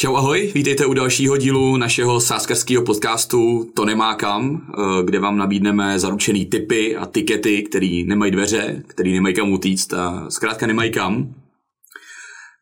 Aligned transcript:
Čau 0.00 0.16
ahoj, 0.16 0.52
vítejte 0.54 0.86
u 0.86 0.94
dalšího 0.94 1.36
dílu 1.36 1.76
našeho 1.76 2.20
sáskarského 2.20 2.82
podcastu 2.82 3.70
To 3.74 3.84
nemá 3.84 4.14
kam, 4.14 4.60
eh, 4.68 5.04
kde 5.04 5.18
vám 5.18 5.36
nabídneme 5.36 5.98
zaručený 5.98 6.46
typy 6.46 6.96
a 6.96 7.06
tikety, 7.06 7.62
který 7.62 8.04
nemají 8.04 8.32
dveře, 8.32 8.82
který 8.86 9.12
nemají 9.12 9.34
kam 9.34 9.52
utíct 9.52 9.94
a 9.94 10.26
zkrátka 10.28 10.66
nemají 10.66 10.90
kam. 10.90 11.34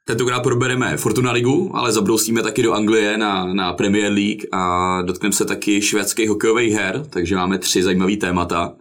Tentokrát 0.04 0.40
probereme 0.40 0.96
Fortuna 0.96 1.32
Ligu, 1.32 1.76
ale 1.76 1.92
zabrousíme 1.92 2.42
taky 2.42 2.62
do 2.62 2.72
Anglie 2.72 3.18
na, 3.18 3.54
na 3.54 3.72
Premier 3.72 4.12
League 4.12 4.46
a 4.52 5.02
dotkneme 5.02 5.32
se 5.32 5.44
taky 5.44 5.82
švédských 5.82 6.28
hokejových 6.28 6.72
her, 6.74 7.06
takže 7.10 7.36
máme 7.36 7.58
tři 7.58 7.82
zajímavé 7.82 8.16
témata. 8.16 8.72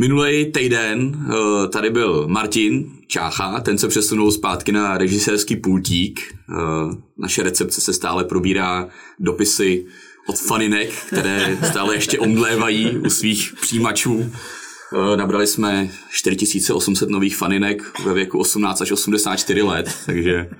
Minulý 0.00 0.52
týden 0.52 1.26
eh, 1.28 1.68
tady 1.68 1.90
byl 1.90 2.28
Martin 2.28 2.90
Čácha, 3.06 3.60
ten 3.60 3.78
se 3.78 3.88
přesunul 3.88 4.32
zpátky 4.32 4.72
na 4.72 4.98
režisérský 4.98 5.56
pultík. 5.56 6.20
Eh, 6.20 6.54
naše 7.18 7.42
recepce 7.42 7.80
se 7.80 7.92
stále 7.92 8.24
probírá 8.24 8.88
dopisy 9.18 9.86
od 10.26 10.38
faninek, 10.38 10.90
které 11.06 11.58
stále 11.70 11.94
ještě 11.94 12.18
omdlévají 12.18 12.98
u 12.98 13.10
svých 13.10 13.54
přijímačů. 13.60 14.32
Eh, 14.32 15.16
nabrali 15.16 15.46
jsme 15.46 15.90
4800 16.10 17.10
nových 17.10 17.36
faninek 17.36 18.00
ve 18.04 18.14
věku 18.14 18.38
18 18.38 18.80
až 18.80 18.92
84 18.92 19.62
let, 19.62 19.96
takže 20.06 20.50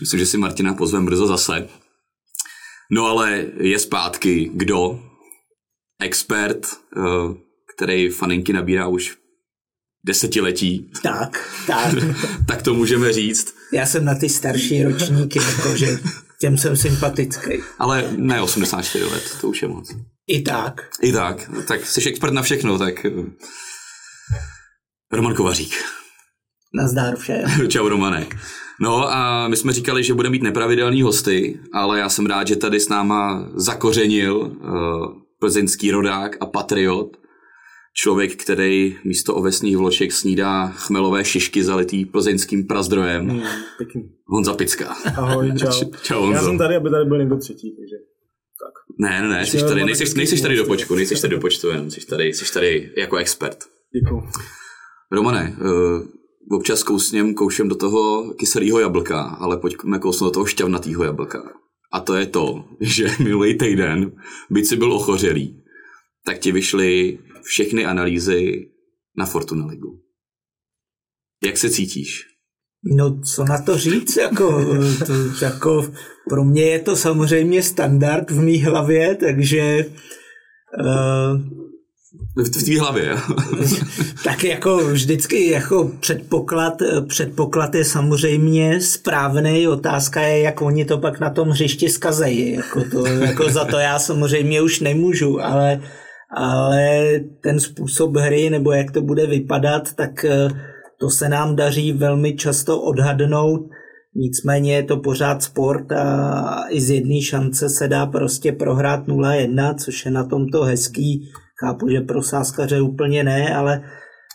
myslím, 0.00 0.20
že 0.20 0.26
si 0.26 0.38
Martina 0.38 0.74
pozvem 0.74 1.06
brzo 1.06 1.26
zase. 1.26 1.68
No 2.90 3.06
ale 3.06 3.46
je 3.60 3.78
zpátky 3.78 4.50
kdo? 4.54 5.00
Expert, 6.00 6.66
který 7.76 8.08
faninky 8.08 8.52
nabírá 8.52 8.88
už 8.88 9.16
desetiletí. 10.06 10.90
Tak, 11.02 11.50
tak. 11.66 11.94
tak 12.46 12.62
to 12.62 12.74
můžeme 12.74 13.12
říct. 13.12 13.54
Já 13.72 13.86
jsem 13.86 14.04
na 14.04 14.14
ty 14.14 14.28
starší 14.28 14.84
ročníky, 14.84 15.38
jakože 15.38 15.98
těm 16.40 16.58
jsem 16.58 16.76
sympatický. 16.76 17.50
Ale 17.78 18.04
ne 18.16 18.42
84 18.42 19.04
let, 19.04 19.36
to 19.40 19.48
už 19.48 19.62
je 19.62 19.68
moc. 19.68 19.96
I 20.26 20.42
tak. 20.42 20.88
I 21.02 21.12
tak. 21.12 21.50
Tak 21.68 21.86
jsi 21.86 22.08
expert 22.08 22.32
na 22.32 22.42
všechno, 22.42 22.78
tak 22.78 23.04
eh, 23.04 23.10
Roman 25.12 25.34
Kovařík. 25.34 25.74
Nazdár 26.74 27.16
všem. 27.16 27.44
Čau 27.68 27.88
Romane. 27.88 28.26
No 28.80 29.12
a 29.12 29.48
my 29.48 29.56
jsme 29.56 29.72
říkali, 29.72 30.04
že 30.04 30.14
budeme 30.14 30.32
mít 30.32 30.42
nepravidelný 30.42 31.02
hosty, 31.02 31.60
ale 31.72 31.98
já 31.98 32.08
jsem 32.08 32.26
rád, 32.26 32.48
že 32.48 32.56
tady 32.56 32.80
s 32.80 32.88
náma 32.88 33.48
zakořenil 33.54 34.36
uh, 34.36 34.52
plzeňský 35.38 35.90
rodák 35.90 36.36
a 36.40 36.46
patriot 36.46 37.16
člověk, 37.92 38.42
který 38.42 38.96
místo 39.04 39.34
ovesných 39.34 39.76
vloček 39.76 40.12
snídá 40.12 40.68
chmelové 40.68 41.24
šišky 41.24 41.64
zalitý 41.64 42.04
plzeňským 42.04 42.66
prazdrojem. 42.66 43.28
Hmm, 43.28 43.42
pěkný. 43.78 44.02
Honza 44.26 44.54
Picka. 44.54 44.94
Ahoj, 45.16 45.52
čau. 45.58 45.90
čau 46.02 46.20
Honzo. 46.20 46.34
Já 46.34 46.42
jsem 46.42 46.58
tady, 46.58 46.76
aby 46.76 46.90
tady 46.90 47.04
byl 47.04 47.18
někdo 47.18 47.36
třetí, 47.36 47.76
takže 47.76 47.96
tak. 48.64 48.72
Ne, 48.98 49.22
ne, 49.22 49.28
ne, 49.28 49.46
jsi 49.46 49.64
tady, 49.64 49.84
nejseš, 49.84 50.14
nejseš 50.14 50.40
tady 50.40 50.56
do 50.56 50.64
počku, 50.64 50.94
nejseš 50.94 51.20
tady 51.20 51.34
do 51.34 51.40
počtu, 51.40 51.68
jen 51.68 51.90
jsi 51.90 52.06
tady, 52.06 52.24
jsi 52.24 52.52
tady 52.52 52.92
jako 52.96 53.16
expert. 53.16 53.58
Děkuji. 53.94 54.22
Romane, 55.12 55.56
uh, 55.60 56.02
občas 56.56 56.82
kousněm, 56.82 57.34
koušem 57.34 57.68
do 57.68 57.74
toho 57.74 58.34
kyselého 58.34 58.80
jablka, 58.80 59.20
ale 59.20 59.56
pojďme 59.56 59.98
kousnout 59.98 60.30
do 60.30 60.34
toho 60.34 60.46
šťavnatého 60.46 61.04
jablka. 61.04 61.52
A 61.92 62.00
to 62.00 62.14
je 62.14 62.26
to, 62.26 62.64
že 62.80 63.08
minulý 63.18 63.58
týden, 63.58 64.12
byť 64.50 64.66
si 64.66 64.76
byl 64.76 64.92
ochořelý, 64.92 65.61
tak 66.26 66.38
ti 66.38 66.52
vyšly 66.52 67.18
všechny 67.42 67.84
analýzy 67.84 68.68
na 69.16 69.26
Fortuna 69.26 69.66
Ligu. 69.66 70.00
Jak 71.44 71.56
se 71.56 71.70
cítíš? 71.70 72.32
No, 72.84 73.20
co 73.20 73.44
na 73.44 73.62
to 73.62 73.78
říct? 73.78 74.16
Jako, 74.16 74.64
to, 75.06 75.44
jako, 75.44 75.92
pro 76.28 76.44
mě 76.44 76.62
je 76.62 76.78
to 76.78 76.96
samozřejmě 76.96 77.62
standard 77.62 78.30
v 78.30 78.40
mý 78.40 78.62
hlavě, 78.62 79.14
takže 79.14 79.86
uh, 80.80 81.40
v 82.44 82.64
té 82.64 82.80
hlavě. 82.80 83.16
tak 84.24 84.44
jako 84.44 84.76
vždycky 84.76 85.50
jako 85.50 85.92
předpoklad, 86.00 86.74
předpoklad 87.08 87.74
je 87.74 87.84
samozřejmě 87.84 88.80
správný. 88.80 89.68
Otázka 89.68 90.20
je, 90.20 90.38
jak 90.40 90.62
oni 90.62 90.84
to 90.84 90.98
pak 90.98 91.20
na 91.20 91.30
tom 91.30 91.48
hřišti 91.48 91.88
zkazejí. 91.88 92.52
Jako, 92.52 92.84
to, 92.90 93.06
jako 93.06 93.50
za 93.50 93.64
to 93.64 93.78
já 93.78 93.98
samozřejmě 93.98 94.62
už 94.62 94.80
nemůžu, 94.80 95.40
ale 95.40 95.82
ale 96.36 97.20
ten 97.42 97.60
způsob 97.60 98.16
hry 98.16 98.50
nebo 98.50 98.72
jak 98.72 98.90
to 98.90 99.02
bude 99.02 99.26
vypadat, 99.26 99.92
tak 99.94 100.24
eh, 100.24 100.48
to 101.00 101.10
se 101.10 101.28
nám 101.28 101.56
daří 101.56 101.92
velmi 101.92 102.36
často 102.36 102.82
odhadnout. 102.82 103.60
Nicméně 104.16 104.74
je 104.74 104.82
to 104.82 104.96
pořád 104.96 105.42
sport 105.42 105.92
a 105.92 106.64
i 106.70 106.80
z 106.80 106.90
jedné 106.90 107.20
šance 107.20 107.68
se 107.68 107.88
dá 107.88 108.06
prostě 108.06 108.52
prohrát 108.52 109.06
0-1, 109.06 109.74
což 109.74 110.04
je 110.04 110.10
na 110.10 110.24
tomto 110.24 110.62
hezký. 110.62 111.30
Chápu, 111.64 111.88
že 111.88 112.00
pro 112.00 112.22
sáskaře 112.22 112.80
úplně 112.80 113.24
ne, 113.24 113.54
ale 113.54 113.82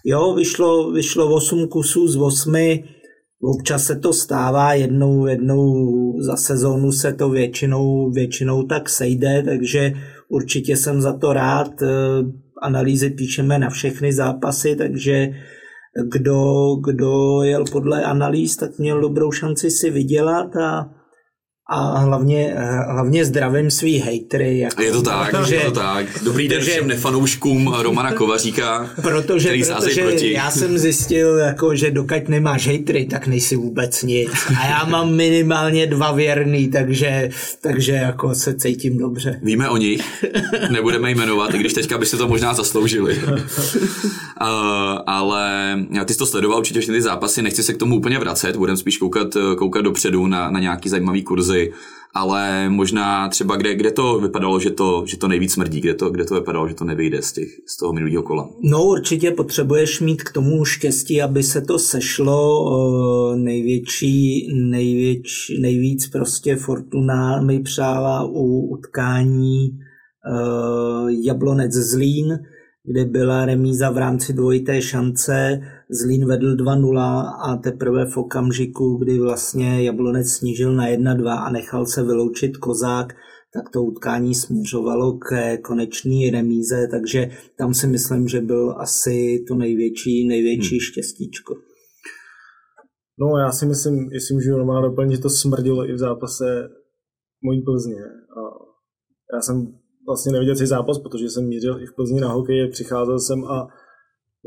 jo, 0.05 0.33
vyšlo, 0.35 0.91
vyšlo 0.91 1.35
8 1.35 1.67
kusů 1.67 2.07
z 2.07 2.17
8. 2.17 2.55
Občas 3.43 3.83
se 3.83 3.95
to 3.95 4.13
stává, 4.13 4.73
jednou, 4.73 5.25
jednou 5.25 5.73
za 6.19 6.35
sezónu 6.35 6.91
se 6.91 7.13
to 7.13 7.29
většinou, 7.29 8.11
většinou 8.11 8.63
tak 8.63 8.89
sejde, 8.89 9.43
takže 9.43 9.93
Určitě 10.29 10.77
jsem 10.77 11.01
za 11.01 11.17
to 11.17 11.33
rád. 11.33 11.81
Eh, 11.81 11.87
analýzy 12.61 13.09
píšeme 13.09 13.59
na 13.59 13.69
všechny 13.69 14.13
zápasy, 14.13 14.75
takže 14.75 15.29
kdo, 16.03 16.75
kdo 16.75 17.43
jel 17.43 17.65
podle 17.71 18.03
analýz, 18.03 18.57
tak 18.57 18.77
měl 18.77 19.01
dobrou 19.01 19.31
šanci 19.31 19.71
si 19.71 19.89
vydělat 19.89 20.55
a 20.55 20.96
a 21.69 21.97
hlavně, 21.99 22.55
hlavně 22.89 23.25
zdravím 23.25 23.71
svý 23.71 23.97
hejtry. 23.97 24.59
Jako, 24.59 24.81
je 24.81 24.91
to 24.91 25.01
tak, 25.01 25.31
protože, 25.31 25.55
je 25.55 25.65
to 25.65 25.71
tak. 25.71 26.05
Dobrý 26.23 26.47
den 26.47 26.61
všem 26.61 26.87
nefanouškům 26.87 27.75
Romana 27.79 28.11
Kovaříka, 28.11 28.89
protože, 29.01 29.49
který 29.49 29.63
protože 29.63 30.01
proti. 30.01 30.33
já 30.33 30.51
jsem 30.51 30.77
zjistil, 30.77 31.37
jako, 31.37 31.75
že 31.75 31.91
dokud 31.91 32.29
nemáš 32.29 32.67
hejtry, 32.67 33.05
tak 33.05 33.27
nejsi 33.27 33.55
vůbec 33.55 34.03
nic. 34.03 34.29
A 34.61 34.67
já 34.67 34.85
mám 34.85 35.15
minimálně 35.15 35.87
dva 35.87 36.11
věrný, 36.11 36.67
takže, 36.67 37.29
takže 37.61 37.91
jako 37.91 38.35
se 38.35 38.53
cítím 38.55 38.97
dobře. 38.97 39.39
Víme 39.43 39.69
o 39.69 39.77
nich, 39.77 40.25
nebudeme 40.69 41.11
jmenovat, 41.11 41.53
i 41.53 41.57
když 41.57 41.73
teďka 41.73 41.97
byste 41.97 42.17
to 42.17 42.27
možná 42.27 42.53
zasloužili. 42.53 43.19
uh, 43.23 43.37
ale 45.07 45.77
ty 46.05 46.13
jsi 46.13 46.19
to 46.19 46.25
sledoval 46.25 46.59
určitě 46.59 46.79
všechny 46.79 46.97
ty 46.97 47.01
zápasy, 47.01 47.41
nechci 47.41 47.63
se 47.63 47.73
k 47.73 47.77
tomu 47.77 47.95
úplně 47.95 48.19
vracet, 48.19 48.55
budeme 48.55 48.77
spíš 48.77 48.97
koukat, 48.97 49.27
koukat 49.57 49.83
dopředu 49.83 50.27
na, 50.27 50.51
na 50.51 50.59
nějaký 50.59 50.89
zajímavý 50.89 51.23
kurzy 51.23 51.56
kauzy, 51.65 51.73
ale 52.13 52.69
možná 52.69 53.29
třeba 53.29 53.55
kde, 53.55 53.75
kde 53.75 53.91
to 53.91 54.19
vypadalo, 54.19 54.59
že 54.59 54.69
to, 54.69 55.03
že 55.05 55.17
to 55.17 55.27
nejvíc 55.27 55.53
smrdí, 55.53 55.81
kde 55.81 55.93
to, 55.93 56.09
kde 56.09 56.25
to 56.25 56.35
vypadalo, 56.35 56.67
že 56.67 56.75
to 56.75 56.85
nevyjde 56.85 57.21
z, 57.21 57.33
těch, 57.33 57.47
z 57.67 57.77
toho 57.77 57.93
minulého 57.93 58.23
kola? 58.23 58.49
No 58.63 58.83
určitě 58.83 59.31
potřebuješ 59.31 60.01
mít 60.01 60.23
k 60.23 60.31
tomu 60.31 60.65
štěstí, 60.65 61.21
aby 61.21 61.43
se 61.43 61.61
to 61.61 61.79
sešlo. 61.79 63.35
Největší, 63.35 64.47
největší, 64.69 65.61
nejvíc 65.61 66.07
prostě 66.07 66.55
Fortuna 66.55 67.41
mi 67.41 67.59
přála 67.59 68.23
u 68.25 68.67
utkání 68.71 69.69
Jablonec 71.25 71.71
Zlín, 71.71 72.39
kde 72.91 73.05
byla 73.05 73.45
remíza 73.45 73.89
v 73.89 73.97
rámci 73.97 74.33
dvojité 74.33 74.81
šance, 74.81 75.59
Zlín 75.89 76.27
vedl 76.27 76.55
2-0 76.55 76.99
a 77.49 77.57
teprve 77.57 78.05
v 78.05 78.17
okamžiku, 78.17 78.97
kdy 78.97 79.19
vlastně 79.19 79.83
Jablonec 79.83 80.27
snížil 80.31 80.75
na 80.75 80.87
1-2 80.87 81.27
a 81.27 81.49
nechal 81.49 81.85
se 81.85 82.03
vyloučit 82.03 82.57
Kozák, 82.57 83.13
tak 83.53 83.69
to 83.69 83.83
utkání 83.83 84.35
směřovalo 84.35 85.17
k 85.17 85.57
konečné 85.57 86.31
remíze, 86.31 86.87
takže 86.91 87.29
tam 87.57 87.73
si 87.73 87.87
myslím, 87.87 88.27
že 88.27 88.41
byl 88.41 88.75
asi 88.77 89.45
to 89.47 89.55
největší, 89.55 90.27
největší 90.27 90.75
hmm. 90.75 90.79
štěstíčko. 90.79 91.55
No 93.19 93.37
já 93.37 93.51
si 93.51 93.65
myslím, 93.65 94.09
jestli 94.11 94.35
můžu 94.35 94.51
normálně 94.51 94.89
doplnit, 94.89 95.15
že 95.15 95.21
to 95.21 95.29
smrdilo 95.29 95.89
i 95.89 95.93
v 95.93 95.97
zápase 95.97 96.69
mojí 97.43 97.61
Plzně. 97.61 98.03
A 98.37 98.41
já 99.33 99.41
jsem 99.41 99.67
vlastně 100.07 100.31
neviděl 100.31 100.55
celý 100.55 100.67
zápas, 100.67 100.99
protože 100.99 101.29
jsem 101.29 101.47
mířil 101.47 101.81
i 101.81 101.85
v 101.85 101.95
Plzni 101.95 102.21
na 102.21 102.27
hokej, 102.27 102.69
přicházel 102.71 103.19
jsem 103.19 103.45
a 103.45 103.67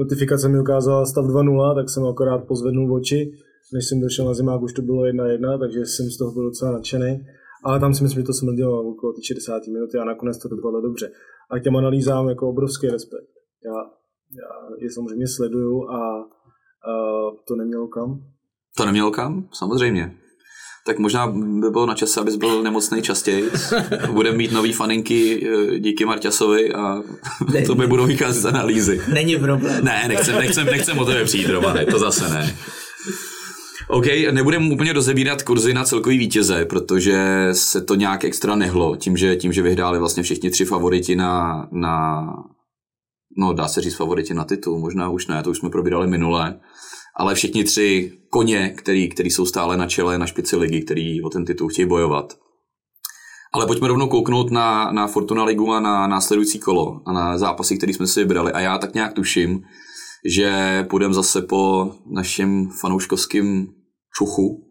notifikace 0.00 0.48
mi 0.48 0.60
ukázala 0.60 1.06
stav 1.06 1.24
2-0, 1.24 1.74
tak 1.74 1.90
jsem 1.90 2.06
akorát 2.06 2.38
pozvednul 2.38 2.94
oči. 2.94 3.32
Než 3.74 3.86
jsem 3.86 4.00
došel 4.00 4.24
na 4.26 4.34
zimák, 4.34 4.62
už 4.62 4.72
to 4.72 4.82
bylo 4.82 5.02
1-1, 5.02 5.58
takže 5.58 5.86
jsem 5.86 6.06
z 6.10 6.18
toho 6.18 6.32
byl 6.32 6.42
docela 6.42 6.72
nadšený. 6.72 7.26
Ale 7.64 7.80
tam 7.80 7.94
si 7.94 8.02
myslím, 8.02 8.22
že 8.22 8.26
to 8.26 8.32
smrdilo 8.32 8.82
okolo 8.90 9.12
60 9.22 9.66
minuty 9.66 9.98
a 9.98 10.04
nakonec 10.04 10.38
to 10.38 10.48
dopadlo 10.48 10.80
dobře. 10.80 11.10
A 11.50 11.58
k 11.58 11.62
těm 11.62 11.76
analýzám 11.76 12.28
jako 12.28 12.48
obrovský 12.48 12.86
respekt. 12.88 13.30
Já, 13.64 13.76
já 14.42 14.50
je 14.78 14.90
samozřejmě 14.92 15.26
sleduju 15.28 15.88
a, 15.88 16.00
a 16.90 16.92
to 17.48 17.56
nemělo 17.56 17.88
kam. 17.88 18.20
To 18.76 18.86
nemělo 18.86 19.10
kam? 19.10 19.48
Samozřejmě 19.52 20.16
tak 20.90 20.98
možná 20.98 21.26
by 21.26 21.70
bylo 21.70 21.86
na 21.86 21.94
čase, 21.94 22.20
abys 22.20 22.36
byl 22.36 22.62
nemocný 22.62 23.02
častěji. 23.02 23.50
Budeme 24.10 24.36
mít 24.36 24.52
nový 24.52 24.72
faninky 24.72 25.48
eh, 25.48 25.78
díky 25.78 26.04
Marťasovi 26.04 26.72
a 26.72 27.02
ne, 27.52 27.62
to 27.66 27.74
by 27.74 27.86
budou 27.86 28.06
vycházet 28.06 28.40
z 28.40 28.46
analýzy. 28.46 29.00
Není 29.12 29.36
problém. 29.36 29.84
Ne, 29.84 30.04
nechcem, 30.08 30.38
nechcem, 30.38 30.66
nechcem 30.66 30.98
o 30.98 31.04
tebe 31.04 31.24
přijít, 31.24 31.48
Romane, 31.48 31.86
to 31.86 31.98
zase 31.98 32.28
ne. 32.28 32.56
OK, 33.88 34.06
nebudeme 34.30 34.72
úplně 34.72 34.92
rozebírat 34.92 35.42
kurzy 35.42 35.74
na 35.74 35.84
celkový 35.84 36.18
vítěze, 36.18 36.64
protože 36.64 37.48
se 37.52 37.80
to 37.80 37.94
nějak 37.94 38.24
extra 38.24 38.56
nehlo, 38.56 38.96
tím, 38.96 39.16
že, 39.16 39.36
tím, 39.36 39.52
že 39.52 39.62
vyhráli 39.62 39.98
vlastně 39.98 40.22
všichni 40.22 40.50
tři 40.50 40.64
favoriti 40.64 41.16
na, 41.16 41.68
na 41.72 42.26
no 43.38 43.52
dá 43.52 43.68
se 43.68 43.80
říct 43.80 43.96
favoriti 43.96 44.34
na 44.34 44.44
titul, 44.44 44.78
možná 44.78 45.08
už 45.08 45.26
ne, 45.26 45.42
to 45.42 45.50
už 45.50 45.58
jsme 45.58 45.70
probírali 45.70 46.06
minule, 46.06 46.60
ale 47.16 47.34
všichni 47.34 47.64
tři 47.64 48.12
koně, 48.30 48.68
který, 48.68 49.08
který 49.08 49.30
jsou 49.30 49.46
stále 49.46 49.76
na 49.76 49.86
čele, 49.86 50.18
na 50.18 50.26
špici 50.26 50.56
ligy, 50.56 50.82
který 50.82 51.22
o 51.22 51.28
ten 51.28 51.44
titul 51.44 51.68
chtějí 51.68 51.88
bojovat. 51.88 52.34
Ale 53.52 53.66
pojďme 53.66 53.88
rovnou 53.88 54.08
kouknout 54.08 54.50
na, 54.50 54.92
na 54.92 55.06
Fortuna 55.06 55.44
Ligu 55.44 55.72
a 55.72 55.80
na 55.80 56.06
následující 56.06 56.58
kolo 56.58 57.00
a 57.06 57.12
na 57.12 57.38
zápasy, 57.38 57.76
které 57.76 57.92
jsme 57.92 58.06
si 58.06 58.20
vybrali. 58.20 58.52
A 58.52 58.60
já 58.60 58.78
tak 58.78 58.94
nějak 58.94 59.12
tuším, 59.12 59.62
že 60.24 60.84
půjdeme 60.90 61.14
zase 61.14 61.42
po 61.42 61.92
našem 62.06 62.68
fanouškovském 62.80 63.66
čuchu 64.18 64.66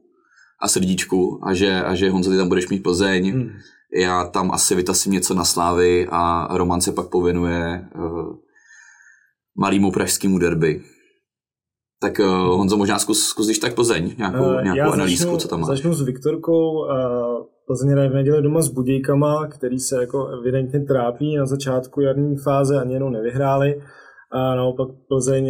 a 0.62 0.68
srdíčku 0.68 1.40
a 1.44 1.54
že, 1.54 1.84
a 1.84 1.96
že 1.96 2.10
Honzo, 2.10 2.32
ty 2.32 2.38
tam 2.38 2.48
budeš 2.48 2.70
mít 2.70 2.84
Plzeň, 2.84 3.32
hmm. 3.32 3.50
já 3.96 4.26
tam 4.26 4.52
asi 4.52 4.76
vytasím 4.76 5.12
něco 5.12 5.34
na 5.34 5.46
Slávy 5.46 6.08
a 6.12 6.48
Roman 6.58 6.82
se 6.82 6.92
pak 6.92 7.10
povinuje 7.10 7.88
uh, 7.96 8.36
malýmu 9.60 9.92
pražskému 9.92 10.38
derby. 10.38 10.82
Tak 12.02 12.20
uh, 12.20 12.26
Honzo, 12.28 12.78
možná 12.78 13.00
zkus, 13.00 13.28
zkus 13.28 13.46
když 13.46 13.60
tak 13.60 13.76
Plzeň, 13.76 14.16
nějakou, 14.18 14.46
uh, 14.46 14.64
nějakou 14.64 14.92
analýzku, 14.92 15.38
co 15.38 15.48
tam 15.48 15.60
má. 15.60 15.68
Začnu 15.68 15.94
s 15.94 16.02
Viktorkou. 16.02 16.72
Uh, 16.72 17.46
Plzeň 17.68 18.10
v 18.10 18.14
neděli 18.14 18.42
doma 18.42 18.62
s 18.62 18.70
Budějkama, 18.70 19.48
který 19.48 19.80
se 19.80 19.96
jako 20.02 20.28
evidentně 20.28 20.80
trápí 20.80 21.36
na 21.36 21.46
začátku 21.46 22.02
jarní 22.02 22.38
fáze, 22.38 22.82
ani 22.82 22.94
jenom 22.94 23.12
nevyhráli. 23.14 23.82
A 24.32 24.56
naopak 24.56 24.88
Plzeň, 25.08 25.48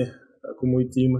jako 0.47 0.65
můj 0.65 0.85
tým, 0.85 1.11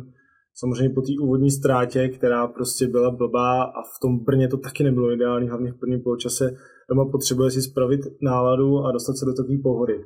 samozřejmě 0.56 0.90
po 0.90 1.02
té 1.02 1.12
úvodní 1.22 1.52
ztrátě, 1.52 2.08
která 2.08 2.48
prostě 2.48 2.88
byla 2.88 3.12
blbá 3.12 3.64
a 3.64 3.82
v 3.82 4.00
tom 4.02 4.20
Brně 4.20 4.48
to 4.48 4.58
taky 4.58 4.84
nebylo 4.84 5.12
ideální, 5.12 5.50
hlavně 5.50 5.72
v 5.72 5.80
prvním 5.80 6.02
poločase, 6.02 6.56
doma 6.90 7.06
potřebuje 7.12 7.52
si 7.52 7.62
spravit 7.62 8.02
náladu 8.22 8.80
a 8.80 8.92
dostat 8.92 9.14
se 9.18 9.26
do 9.26 9.34
takové 9.34 9.58
pohody. 9.64 10.06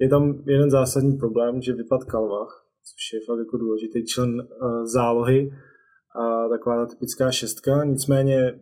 Je 0.00 0.08
tam 0.08 0.34
jeden 0.46 0.70
zásadní 0.70 1.16
problém, 1.16 1.62
že 1.62 1.72
vypad 1.72 2.04
Kalvach, 2.04 2.64
což 2.90 3.02
je 3.14 3.20
fakt 3.26 3.38
jako 3.38 3.56
důležitý 3.56 4.04
člen 4.06 4.30
uh, 4.40 4.84
zálohy, 4.84 5.50
a 6.20 6.48
taková 6.48 6.76
ta 6.76 6.86
typická 6.86 7.30
šestka, 7.30 7.84
nicméně 7.84 8.60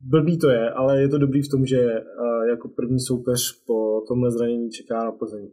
blbý 0.00 0.38
to 0.38 0.48
je, 0.48 0.70
ale 0.70 1.00
je 1.00 1.08
to 1.08 1.18
dobrý 1.18 1.42
v 1.42 1.50
tom, 1.50 1.66
že 1.66 1.80
uh, 1.80 2.48
jako 2.48 2.68
první 2.68 3.00
soupeř 3.00 3.64
po 3.66 4.00
tomhle 4.08 4.30
zranění 4.30 4.70
čeká 4.70 5.04
na 5.04 5.12
Plzeň 5.12 5.50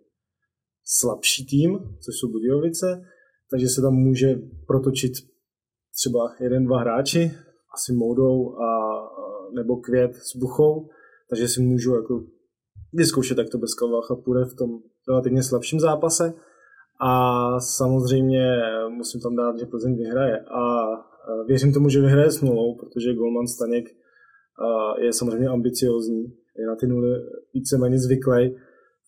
slabší 0.85 1.45
tým, 1.45 1.79
což 1.79 2.15
jsou 2.15 2.31
Budějovice, 2.31 3.05
takže 3.51 3.67
se 3.67 3.81
tam 3.81 3.93
může 3.93 4.35
protočit 4.67 5.11
třeba 5.99 6.35
jeden, 6.39 6.65
dva 6.65 6.79
hráči, 6.79 7.31
asi 7.75 7.93
Moudou 7.93 8.55
a, 8.55 8.69
nebo 9.55 9.77
Květ 9.77 10.15
s 10.15 10.35
Buchou, 10.35 10.89
takže 11.29 11.47
si 11.47 11.61
můžu 11.61 11.95
jako 11.95 12.23
vyzkoušet, 12.93 13.37
jak 13.37 13.49
to 13.49 13.57
bez 13.57 13.73
Kalvácha 13.73 14.15
půjde 14.15 14.45
v 14.45 14.55
tom 14.55 14.69
relativně 15.09 15.43
slabším 15.43 15.79
zápase. 15.79 16.33
A 17.03 17.59
samozřejmě 17.59 18.57
musím 18.89 19.21
tam 19.21 19.35
dát, 19.35 19.59
že 19.59 19.65
Plzeň 19.65 19.95
vyhraje. 19.95 20.39
A 20.39 20.91
věřím 21.47 21.73
tomu, 21.73 21.89
že 21.89 22.01
vyhraje 22.01 22.31
s 22.31 22.41
nulou, 22.41 22.75
protože 22.75 23.13
Golman 23.13 23.47
Staněk 23.47 23.85
je 25.01 25.13
samozřejmě 25.13 25.47
ambiciozní, 25.47 26.23
je 26.57 26.67
na 26.67 26.75
ty 26.75 26.87
nuly 26.87 27.09
víceméně 27.53 27.99
zvyklý 27.99 28.55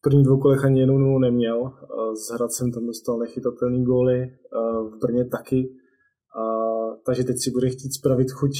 prvních 0.04 0.26
dvou 0.26 0.38
kolech 0.40 0.66
ani 0.66 0.80
jednou 0.80 0.98
nulu 0.98 1.20
neměl. 1.20 1.72
S 2.16 2.34
Hradcem 2.34 2.72
tam 2.72 2.86
dostal 2.86 3.20
nechytatelný 3.20 3.84
góly, 3.84 4.38
v 4.82 5.00
Brně 5.02 5.26
taky. 5.26 5.70
Takže 7.06 7.24
teď 7.24 7.36
si 7.40 7.52
bude 7.52 7.70
chtít 7.70 7.94
spravit 7.94 8.32
chuť 8.32 8.52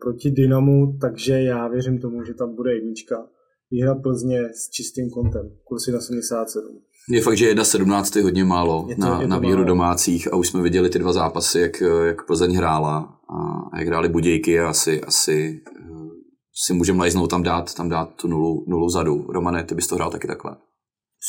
proti 0.00 0.30
Dynamu, 0.30 0.98
takže 1.00 1.42
já 1.42 1.68
věřím 1.68 2.00
tomu, 2.00 2.22
že 2.24 2.34
tam 2.34 2.54
bude 2.54 2.74
jednička. 2.74 3.28
Výhra 3.70 3.94
Plzně 3.94 4.44
s 4.44 4.70
čistým 4.70 5.10
kontem, 5.10 5.50
kursy 5.64 5.92
na 5.92 6.00
77. 6.00 6.80
Je 7.10 7.22
fakt, 7.22 7.36
že 7.36 7.54
1.17 7.54 8.18
je 8.18 8.22
hodně 8.22 8.44
málo 8.44 8.86
je 8.88 8.96
to, 8.96 9.00
na, 9.00 9.20
je 9.20 9.26
to 9.26 9.30
na 9.30 9.38
výhru 9.38 9.56
málo. 9.56 9.68
domácích 9.68 10.32
a 10.32 10.36
už 10.36 10.48
jsme 10.48 10.62
viděli 10.62 10.90
ty 10.90 10.98
dva 10.98 11.12
zápasy, 11.12 11.60
jak, 11.60 11.80
jak 12.06 12.26
Plzeň 12.26 12.56
hrála 12.56 13.18
a 13.72 13.78
jak 13.78 13.88
hráli 13.88 14.08
Budějky 14.08 14.60
a 14.60 14.68
asi, 14.68 15.00
asi 15.00 15.62
eh, 15.66 15.82
si 16.66 16.74
můžeme 16.74 16.98
lajznout 16.98 17.30
tam 17.30 17.42
dát, 17.42 17.74
tam 17.74 17.88
dát 17.88 18.14
tu 18.14 18.28
nulu, 18.28 18.64
nulu 18.68 18.88
zadu. 18.88 19.26
Romane, 19.28 19.64
ty 19.64 19.74
bys 19.74 19.86
to 19.86 19.94
hrál 19.94 20.10
taky 20.10 20.26
takhle? 20.26 20.56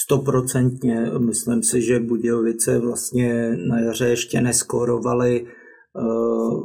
Stoprocentně. 0.03 1.01
Myslím 1.25 1.63
si, 1.63 1.81
že 1.81 1.99
Budějovice 1.99 2.79
vlastně 2.79 3.57
na 3.69 3.79
jaře 3.79 4.07
ještě 4.07 4.41
neskórovali 4.41 5.41
uh, 5.41 6.63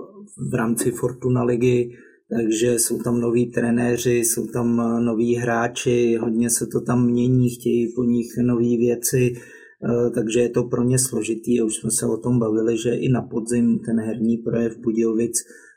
v 0.50 0.54
rámci 0.54 0.90
Fortuna 0.90 1.42
ligy, 1.42 1.90
takže 2.36 2.78
jsou 2.78 2.98
tam 2.98 3.20
noví 3.20 3.50
trenéři, 3.50 4.16
jsou 4.16 4.46
tam 4.46 4.76
noví 5.04 5.34
hráči, 5.36 6.16
hodně 6.20 6.50
se 6.50 6.66
to 6.66 6.80
tam 6.80 7.06
mění, 7.06 7.50
chtějí 7.50 7.92
po 7.94 8.04
nich 8.04 8.26
nové 8.42 8.76
věci, 8.76 9.32
uh, 9.34 10.14
takže 10.14 10.40
je 10.40 10.48
to 10.48 10.62
pro 10.62 10.84
ně 10.84 10.98
složitý 10.98 11.62
už 11.62 11.74
jsme 11.74 11.90
se 11.90 12.06
o 12.06 12.16
tom 12.16 12.38
bavili, 12.38 12.78
že 12.78 12.90
i 12.90 13.08
na 13.08 13.22
podzim 13.22 13.78
ten 13.78 14.00
herní 14.00 14.36
projev 14.36 14.78
Budějovic 14.78 15.32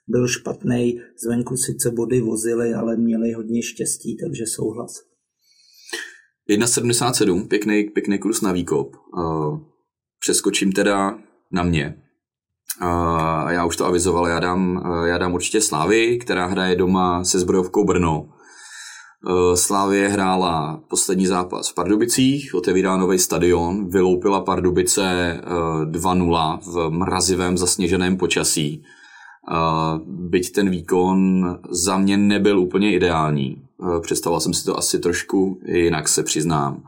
byl 0.07 0.27
špatný, 0.27 0.99
zvenku 1.23 1.57
sice 1.57 1.91
body 1.91 2.21
vozili, 2.21 2.73
ale 2.73 2.97
měli 2.97 3.31
hodně 3.31 3.63
štěstí, 3.63 4.17
takže 4.17 4.43
souhlas. 4.47 4.91
1,77, 6.49 7.47
pěkný, 7.47 7.83
pěkný 7.83 8.19
kurz 8.19 8.41
na 8.41 8.51
výkop. 8.51 8.95
Přeskočím 10.19 10.71
teda 10.71 11.19
na 11.51 11.63
mě. 11.63 12.02
Já 13.49 13.65
už 13.65 13.77
to 13.77 13.85
avizoval, 13.85 14.27
já 14.27 14.39
dám, 14.39 14.83
já 15.05 15.17
dám 15.17 15.33
určitě 15.33 15.61
Slávy, 15.61 16.17
která 16.17 16.45
hraje 16.45 16.75
doma 16.75 17.23
se 17.23 17.39
zbrojovkou 17.39 17.83
Brno. 17.85 18.29
Slávě 19.55 20.07
hrála 20.07 20.81
poslední 20.89 21.27
zápas 21.27 21.69
v 21.69 21.75
Pardubicích, 21.75 22.55
otevírá 22.55 22.97
nový 22.97 23.19
stadion, 23.19 23.89
vyloupila 23.89 24.41
Pardubice 24.41 25.41
2-0 25.85 26.59
v 26.63 26.89
mrazivém 26.89 27.57
zasněženém 27.57 28.17
počasí. 28.17 28.83
Byť 30.05 30.51
ten 30.51 30.69
výkon 30.69 31.45
za 31.69 31.97
mě 31.97 32.17
nebyl 32.17 32.59
úplně 32.59 32.93
ideální. 32.93 33.63
Eh, 33.83 33.99
představoval 33.99 34.41
jsem 34.41 34.53
si 34.53 34.65
to 34.65 34.77
asi 34.77 34.99
trošku 34.99 35.59
jinak, 35.65 36.07
se 36.07 36.23
přiznám. 36.23 36.83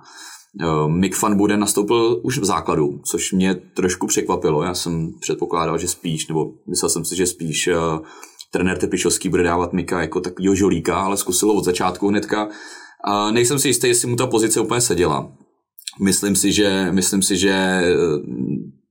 Eh, 0.62 0.88
Mick 0.88 1.22
van 1.22 1.38
Buren 1.38 1.60
nastoupil 1.60 2.22
už 2.24 2.38
v 2.38 2.46
základu, 2.46 3.00
což 3.06 3.32
mě 3.32 3.56
trošku 3.56 4.08
překvapilo. 4.08 4.64
Já 4.64 4.74
jsem 4.74 5.14
předpokládal, 5.20 5.78
že 5.78 5.88
spíš, 5.88 6.28
nebo 6.28 6.52
myslel 6.70 6.90
jsem 6.90 7.06
si, 7.06 7.16
že 7.16 7.28
spíš 7.28 7.68
uh, 7.68 8.06
trenér 8.52 8.78
Tepišovský 8.78 9.30
bude 9.30 9.44
dávat 9.44 9.74
Mika 9.74 10.02
jako 10.02 10.22
takovýho 10.22 10.56
žolíka, 10.56 10.98
ale 10.98 11.18
zkusilo 11.18 11.54
od 11.54 11.64
začátku 11.64 12.08
hnedka. 12.08 12.46
Uh, 12.46 13.32
nejsem 13.32 13.60
si 13.60 13.68
jistý, 13.68 13.88
jestli 13.88 14.10
mu 14.10 14.16
ta 14.16 14.28
pozice 14.28 14.62
úplně 14.62 14.82
seděla. 14.82 15.32
Myslím 16.04 16.36
si, 16.36 16.52
že, 16.52 16.88
myslím 16.92 17.22
si, 17.22 17.38
že 17.38 17.82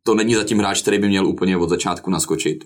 to 0.03 0.15
není 0.15 0.35
zatím 0.35 0.59
hráč, 0.59 0.83
který 0.83 0.99
by 0.99 1.09
měl 1.09 1.27
úplně 1.27 1.57
od 1.57 1.69
začátku 1.69 2.11
naskočit 2.11 2.65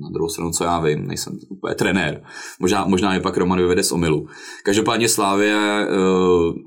na 0.00 0.08
druhou 0.10 0.28
stranu, 0.28 0.50
co 0.50 0.64
já 0.64 0.80
vím, 0.80 1.06
nejsem 1.06 1.38
úplně 1.48 1.74
trenér. 1.74 2.22
Možná, 2.60 2.84
možná 2.84 3.14
je 3.14 3.20
pak 3.20 3.36
Roman 3.36 3.58
vyvede 3.58 3.82
z 3.82 3.92
omilu. 3.92 4.28
Každopádně 4.64 5.08
Slávě, 5.08 5.56
eh, 5.56 5.94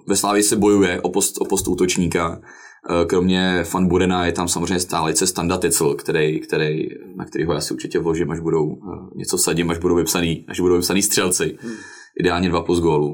ve 0.07 0.15
Slávě 0.15 0.43
se 0.43 0.55
bojuje 0.55 1.01
o 1.01 1.09
post, 1.09 1.41
o 1.41 1.45
post 1.45 1.67
útočníka. 1.67 2.41
Eh, 2.89 3.05
kromě 3.05 3.63
Fan 3.63 3.88
Burena 3.88 4.25
je 4.25 4.31
tam 4.31 4.47
samozřejmě 4.47 4.79
stálice 4.79 5.27
Standa 5.27 5.57
Tecl, 5.57 5.93
který, 5.93 6.39
který, 6.39 6.88
na 7.15 7.25
kterého 7.25 7.53
já 7.53 7.61
si 7.61 7.73
určitě 7.73 8.00
vložím, 8.00 8.31
až 8.31 8.39
budou 8.39 8.75
eh, 8.75 9.09
něco 9.15 9.38
sadím, 9.38 9.69
až 9.69 9.77
budou 9.77 9.95
vypsaný, 9.95 10.45
až 10.47 10.59
budou 10.59 10.75
vypsaný 10.75 11.01
střelci. 11.01 11.57
Hmm. 11.61 11.73
Ideálně 12.19 12.50
dva 12.50 12.61
plus 12.61 12.79
gólu. 12.79 13.13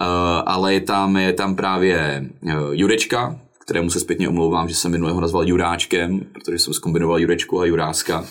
ale 0.46 0.74
je 0.74 0.80
tam, 0.80 1.16
je 1.16 1.32
tam 1.32 1.56
právě 1.56 2.30
Jurečka, 2.72 3.43
kterému 3.64 3.90
se 3.90 4.00
zpětně 4.00 4.28
omlouvám, 4.28 4.68
že 4.68 4.74
jsem 4.74 4.90
minulého 4.90 5.20
nazval 5.20 5.48
Juráčkem, 5.48 6.20
protože 6.32 6.58
jsem 6.58 6.74
zkombinoval 6.74 7.18
Jurečku 7.18 7.60
a 7.60 7.64
Juráska. 7.64 8.24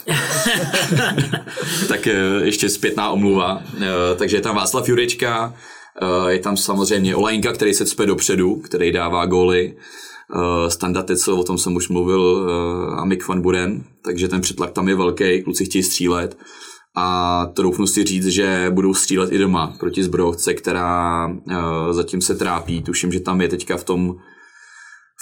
tak 1.88 2.08
eh, 2.08 2.16
ještě 2.44 2.70
zpětná 2.70 3.10
omluva. 3.10 3.62
Eh, 3.82 4.16
takže 4.16 4.38
je 4.38 4.42
tam 4.42 4.56
Václav 4.56 4.90
Jurečka, 4.90 5.54
eh, 6.02 6.32
je 6.32 6.40
tam 6.40 6.58
samozřejmě 6.58 7.16
Olajnka, 7.16 7.54
který 7.54 7.74
se 7.74 7.86
cpe 7.86 8.06
dopředu, 8.06 8.56
který 8.56 8.92
dává 8.92 9.26
góly. 9.26 9.76
Standa 10.68 11.06
o 11.36 11.44
tom 11.44 11.58
jsem 11.58 11.76
už 11.76 11.90
mluvil, 11.90 12.50
a 12.98 13.06
Mick 13.06 13.28
van 13.28 13.42
Buren, 13.42 13.84
takže 14.06 14.28
ten 14.28 14.42
přetlak 14.42 14.72
tam 14.72 14.90
je 14.90 14.96
velký, 14.96 15.42
kluci 15.44 15.66
chtějí 15.66 15.84
střílet. 15.84 16.38
A 16.96 17.46
to 17.54 17.64
doufnu 17.64 17.88
si 17.88 18.04
říct, 18.04 18.28
že 18.28 18.68
budou 18.70 18.94
střílet 18.94 19.32
i 19.32 19.38
doma 19.38 19.74
proti 19.80 20.04
zbrojovce, 20.04 20.54
která 20.54 21.30
zatím 21.92 22.22
se 22.22 22.36
trápí. 22.36 22.82
Tuším, 22.84 23.12
že 23.12 23.20
tam 23.20 23.42
je 23.42 23.48
teďka 23.48 23.78
v 23.78 23.84
tom 23.84 24.16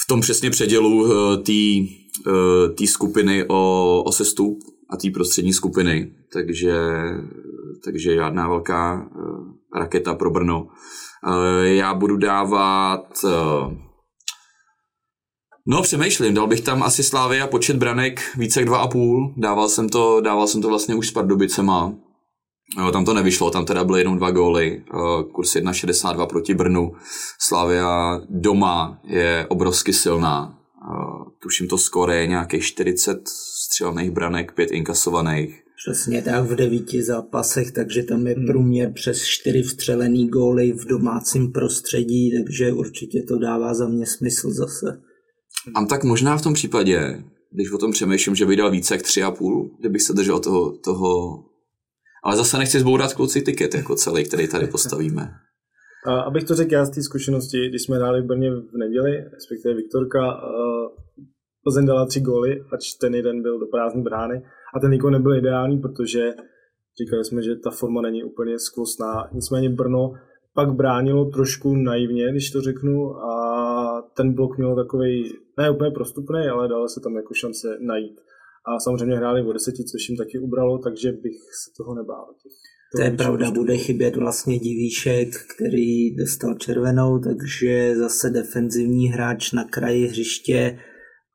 v 0.03 0.07
tom 0.07 0.21
přesně 0.21 0.49
předělu 0.49 1.05
eh, 1.05 1.37
té 1.37 2.81
uh, 2.81 2.85
skupiny 2.85 3.45
o, 3.47 4.03
o 4.05 4.11
sestup 4.11 4.59
a 4.89 4.97
té 4.97 5.09
prostřední 5.13 5.53
skupiny. 5.53 6.11
Takže, 6.33 6.73
takže 7.85 8.15
žádná 8.15 8.47
velká 8.47 9.09
uh, 9.15 9.79
raketa 9.79 10.13
pro 10.13 10.31
Brno. 10.31 10.67
Já 11.63 11.93
budu 11.93 12.17
dávat 12.17 13.25
No, 15.67 15.81
přemýšlím, 15.81 16.33
dal 16.33 16.47
bych 16.47 16.61
tam 16.61 16.83
asi 16.83 17.03
Slávy 17.03 17.41
a 17.41 17.47
počet 17.47 17.77
branek 17.77 18.21
více 18.37 18.59
jak 18.59 18.69
2,5. 18.69 19.33
Dával 19.37 19.69
jsem 19.69 19.89
to, 19.89 20.21
dával 20.21 20.47
jsem 20.47 20.61
to 20.61 20.67
vlastně 20.67 20.95
už 20.95 21.07
s 21.07 21.11
Pardubicema. 21.11 21.93
Tam 22.91 23.05
to 23.05 23.13
nevyšlo, 23.13 23.51
tam 23.51 23.65
teda 23.65 23.83
byly 23.83 23.99
jenom 23.99 24.17
dva 24.17 24.31
góly. 24.31 24.83
Kurs 25.31 25.55
1,62 25.55 26.27
proti 26.27 26.53
Brnu. 26.53 26.91
Slavia 27.39 28.21
doma 28.29 29.01
je 29.03 29.45
obrovsky 29.49 29.93
silná. 29.93 30.57
Tuším 31.43 31.67
to 31.67 31.77
skore 31.77 32.15
je 32.15 32.27
nějakých 32.27 32.63
40 32.63 33.27
střelných 33.27 34.11
branek, 34.11 34.51
pět 34.51 34.71
inkasovaných. 34.71 35.63
Přesně 35.85 36.21
tak 36.21 36.43
v 36.43 36.55
devíti 36.55 37.03
zápasech, 37.03 37.71
takže 37.71 38.03
tam 38.03 38.27
je 38.27 38.35
hmm. 38.35 38.45
průměr 38.45 38.91
přes 38.93 39.23
čtyři 39.23 39.61
vstřelený 39.61 40.27
góly 40.27 40.71
v 40.71 40.85
domácím 40.85 41.51
prostředí, 41.51 42.31
takže 42.37 42.73
určitě 42.73 43.23
to 43.27 43.39
dává 43.39 43.73
za 43.73 43.87
mě 43.87 44.05
smysl 44.05 44.51
zase. 44.51 45.01
A 45.75 45.85
tak 45.85 46.03
možná 46.03 46.37
v 46.37 46.41
tom 46.41 46.53
případě, 46.53 47.23
když 47.51 47.71
o 47.71 47.77
tom 47.77 47.91
přemýšlím, 47.91 48.35
že 48.35 48.45
by 48.45 48.55
dal 48.55 48.71
více 48.71 48.93
jak 48.93 49.01
tři 49.01 49.23
a 49.23 49.31
půl, 49.31 49.71
kdybych 49.79 50.01
se 50.01 50.13
držel 50.13 50.39
toho, 50.39 50.77
toho... 50.77 51.43
Ale 52.23 52.37
zase 52.37 52.57
nechci 52.57 52.79
zbourat 52.79 53.13
kluci 53.13 53.41
tiket 53.41 53.75
jako 53.75 53.95
celý, 53.95 54.23
který 54.23 54.47
tady 54.47 54.67
postavíme. 54.75 55.33
A 56.05 56.21
abych 56.21 56.43
to 56.43 56.55
řekl 56.55 56.73
já 56.73 56.85
z 56.85 56.89
té 56.89 57.03
zkušenosti, 57.03 57.69
když 57.69 57.83
jsme 57.83 57.95
hráli 57.95 58.21
v 58.21 58.25
Brně 58.25 58.51
v 58.51 58.77
neděli, 58.77 59.17
respektive 59.17 59.75
Viktorka, 59.75 60.41
Plzeň 61.63 61.85
dala 61.85 62.05
tři 62.05 62.21
góly, 62.21 62.61
ač 62.73 62.93
ten 62.93 63.15
jeden 63.15 63.41
byl 63.41 63.59
do 63.59 63.65
prázdné 63.65 64.01
brány 64.01 64.45
a 64.75 64.79
ten 64.79 64.91
výkon 64.91 65.13
nebyl 65.13 65.35
ideální, 65.35 65.79
protože 65.79 66.33
říkali 67.03 67.25
jsme, 67.25 67.41
že 67.41 67.55
ta 67.55 67.71
forma 67.71 68.01
není 68.01 68.23
úplně 68.23 68.59
skvostná. 68.59 69.29
Nicméně 69.33 69.69
Brno 69.69 70.13
pak 70.53 70.73
bránilo 70.73 71.25
trošku 71.25 71.75
naivně, 71.75 72.31
když 72.31 72.51
to 72.51 72.61
řeknu, 72.61 73.15
a 73.15 74.01
ten 74.15 74.33
blok 74.33 74.57
měl 74.57 74.75
takový, 74.75 75.33
ne 75.57 75.69
úplně 75.69 75.91
prostupný, 75.91 76.47
ale 76.47 76.67
dalo 76.67 76.89
se 76.89 76.99
tam 77.03 77.15
jako 77.15 77.33
šance 77.33 77.77
najít. 77.79 78.19
A 78.67 78.79
samozřejmě 78.79 79.15
hráli 79.15 79.41
o 79.41 79.53
deseti, 79.53 79.83
což 79.83 80.09
jim 80.09 80.17
taky 80.17 80.39
ubralo, 80.39 80.77
takže 80.77 81.11
bych 81.11 81.37
se 81.61 81.71
toho 81.77 81.95
nebál. 81.95 82.25
To 82.95 83.01
je 83.01 83.11
pravda, 83.11 83.51
bude 83.51 83.77
chybět 83.77 84.15
vlastně 84.15 84.59
Divíšek, 84.59 85.29
který 85.55 86.15
dostal 86.15 86.55
červenou, 86.55 87.19
takže 87.19 87.95
zase 87.97 88.29
defenzivní 88.29 89.07
hráč 89.07 89.51
na 89.51 89.63
kraji 89.63 90.07
hřiště 90.07 90.79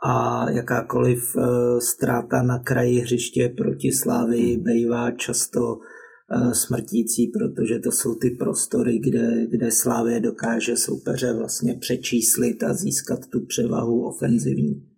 a 0.06 0.47
jakákoliv 0.50 1.37
uh, 1.37 1.45
ztráta 1.78 2.42
na 2.42 2.59
kraji 2.59 3.00
hřiště 3.00 3.54
proti 3.56 3.92
Slávii 3.92 4.56
bývá 4.56 5.11
často 5.11 5.61
uh, 5.61 6.52
smrtící, 6.52 7.26
protože 7.26 7.78
to 7.78 7.92
jsou 7.92 8.14
ty 8.14 8.30
prostory, 8.30 8.99
kde, 8.99 9.47
kde 9.50 9.71
Slávie 9.71 10.21
dokáže 10.21 10.76
soupeře 10.76 11.33
vlastně 11.33 11.75
přečíslit 11.80 12.62
a 12.62 12.75
získat 12.75 13.21
tu 13.33 13.47
převahu 13.47 14.09
ofenzivní. 14.09 14.96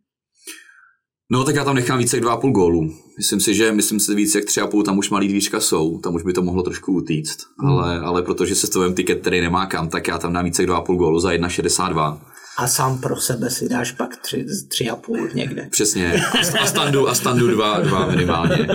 No 1.30 1.44
tak 1.44 1.54
já 1.54 1.64
tam 1.64 1.74
nechám 1.74 1.98
více 1.98 2.16
jak 2.16 2.24
2,5 2.24 2.52
gólu. 2.52 2.90
Myslím 3.16 3.40
si, 3.40 3.54
že 3.54 3.72
myslím 3.72 4.00
si 4.00 4.14
více 4.14 4.38
jak 4.38 4.46
3,5 4.46 4.82
tam 4.82 4.98
už 4.98 5.10
malý 5.10 5.28
dvířka 5.28 5.60
jsou, 5.60 5.98
tam 5.98 6.14
už 6.14 6.22
by 6.22 6.32
to 6.32 6.42
mohlo 6.42 6.62
trošku 6.62 6.92
utíct. 6.92 7.38
Hmm. 7.58 7.70
Ale, 7.70 8.00
ale 8.00 8.22
protože 8.22 8.54
se 8.54 8.66
s 8.66 8.94
tiket, 8.94 9.20
který 9.20 9.40
nemá 9.40 9.66
kam, 9.66 9.88
tak 9.88 10.08
já 10.08 10.18
tam 10.18 10.32
dám 10.32 10.44
více 10.44 10.62
jak 10.62 10.70
2,5 10.70 10.96
gólu 10.96 11.20
za 11.20 11.30
1,62 11.30 12.18
a 12.58 12.66
sám 12.66 12.98
pro 12.98 13.16
sebe 13.16 13.50
si 13.50 13.68
dáš 13.68 13.92
pak 13.92 14.16
tři, 14.16 14.46
tři 14.68 14.90
a 14.90 14.96
půl 14.96 15.28
někde. 15.34 15.68
Přesně. 15.70 16.12
A 16.60 16.66
standu, 16.66 17.08
a 17.08 17.14
standu 17.14 17.48
dva, 17.48 17.80
dva 17.80 18.06
minimálně. 18.06 18.56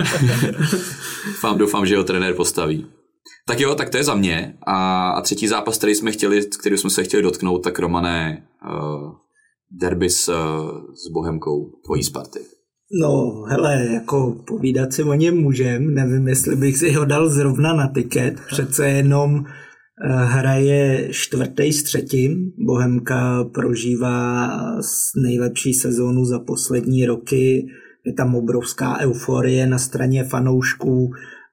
doufám, 1.26 1.58
doufám, 1.58 1.86
že 1.86 1.96
ho 1.96 2.04
trenér 2.04 2.34
postaví. 2.34 2.86
Tak 3.46 3.60
jo, 3.60 3.74
tak 3.74 3.90
to 3.90 3.96
je 3.96 4.04
za 4.04 4.14
mě. 4.14 4.56
A, 4.66 5.10
a 5.10 5.20
třetí 5.20 5.48
zápas, 5.48 5.78
který 5.78 5.94
jsme 5.94 6.12
chtěli, 6.12 6.46
který 6.60 6.78
jsme 6.78 6.90
se 6.90 7.04
chtěli 7.04 7.22
dotknout, 7.22 7.62
tak 7.62 7.78
Romané 7.78 8.46
uh, 8.64 9.12
derby 9.70 10.10
s, 10.10 10.28
uh, 10.28 10.34
s 10.94 11.12
Bohemkou, 11.12 11.72
tvojí 11.84 12.02
Sparty. 12.02 12.38
No, 13.00 13.42
hele, 13.48 13.86
jako 13.92 14.36
povídat 14.46 14.92
si 14.92 15.02
o 15.02 15.14
něm 15.14 15.36
můžem, 15.36 15.94
nevím, 15.94 16.28
jestli 16.28 16.56
bych 16.56 16.78
si 16.78 16.92
ho 16.92 17.04
dal 17.04 17.28
zrovna 17.28 17.74
na 17.74 17.92
tiket, 17.94 18.34
přece 18.50 18.88
jenom 18.88 19.44
Eh, 20.02 20.24
hraje 20.24 21.08
čtvrtý 21.10 21.72
s 21.72 21.82
třetím. 21.82 22.52
Bohemka 22.66 23.44
prožívá 23.44 24.50
nejlepší 25.22 25.74
sezónu 25.74 26.24
za 26.24 26.38
poslední 26.38 27.06
roky. 27.06 27.66
Je 28.06 28.12
tam 28.12 28.34
obrovská 28.34 28.98
euforie 29.00 29.66
na 29.66 29.78
straně 29.78 30.24
fanoušků. 30.24 31.10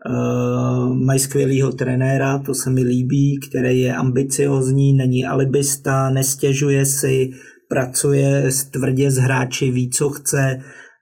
Uh, 0.10 0.94
mají 0.94 1.20
skvělého 1.20 1.72
trenéra, 1.72 2.39
to 2.39 2.53
se 2.53 2.70
mi 2.70 2.84
líbí, 2.84 3.39
který 3.50 3.82
je 3.82 3.96
ambiciozní, 3.96 4.94
není 4.94 5.25
alibista, 5.25 6.10
nestěžuje 6.10 6.86
si, 6.86 7.30
pracuje 7.72 8.50
tvrdě 8.72 9.12
s 9.12 9.18
hráči, 9.18 9.72
ví, 9.72 9.90
co 9.90 10.10
chce, 10.10 10.58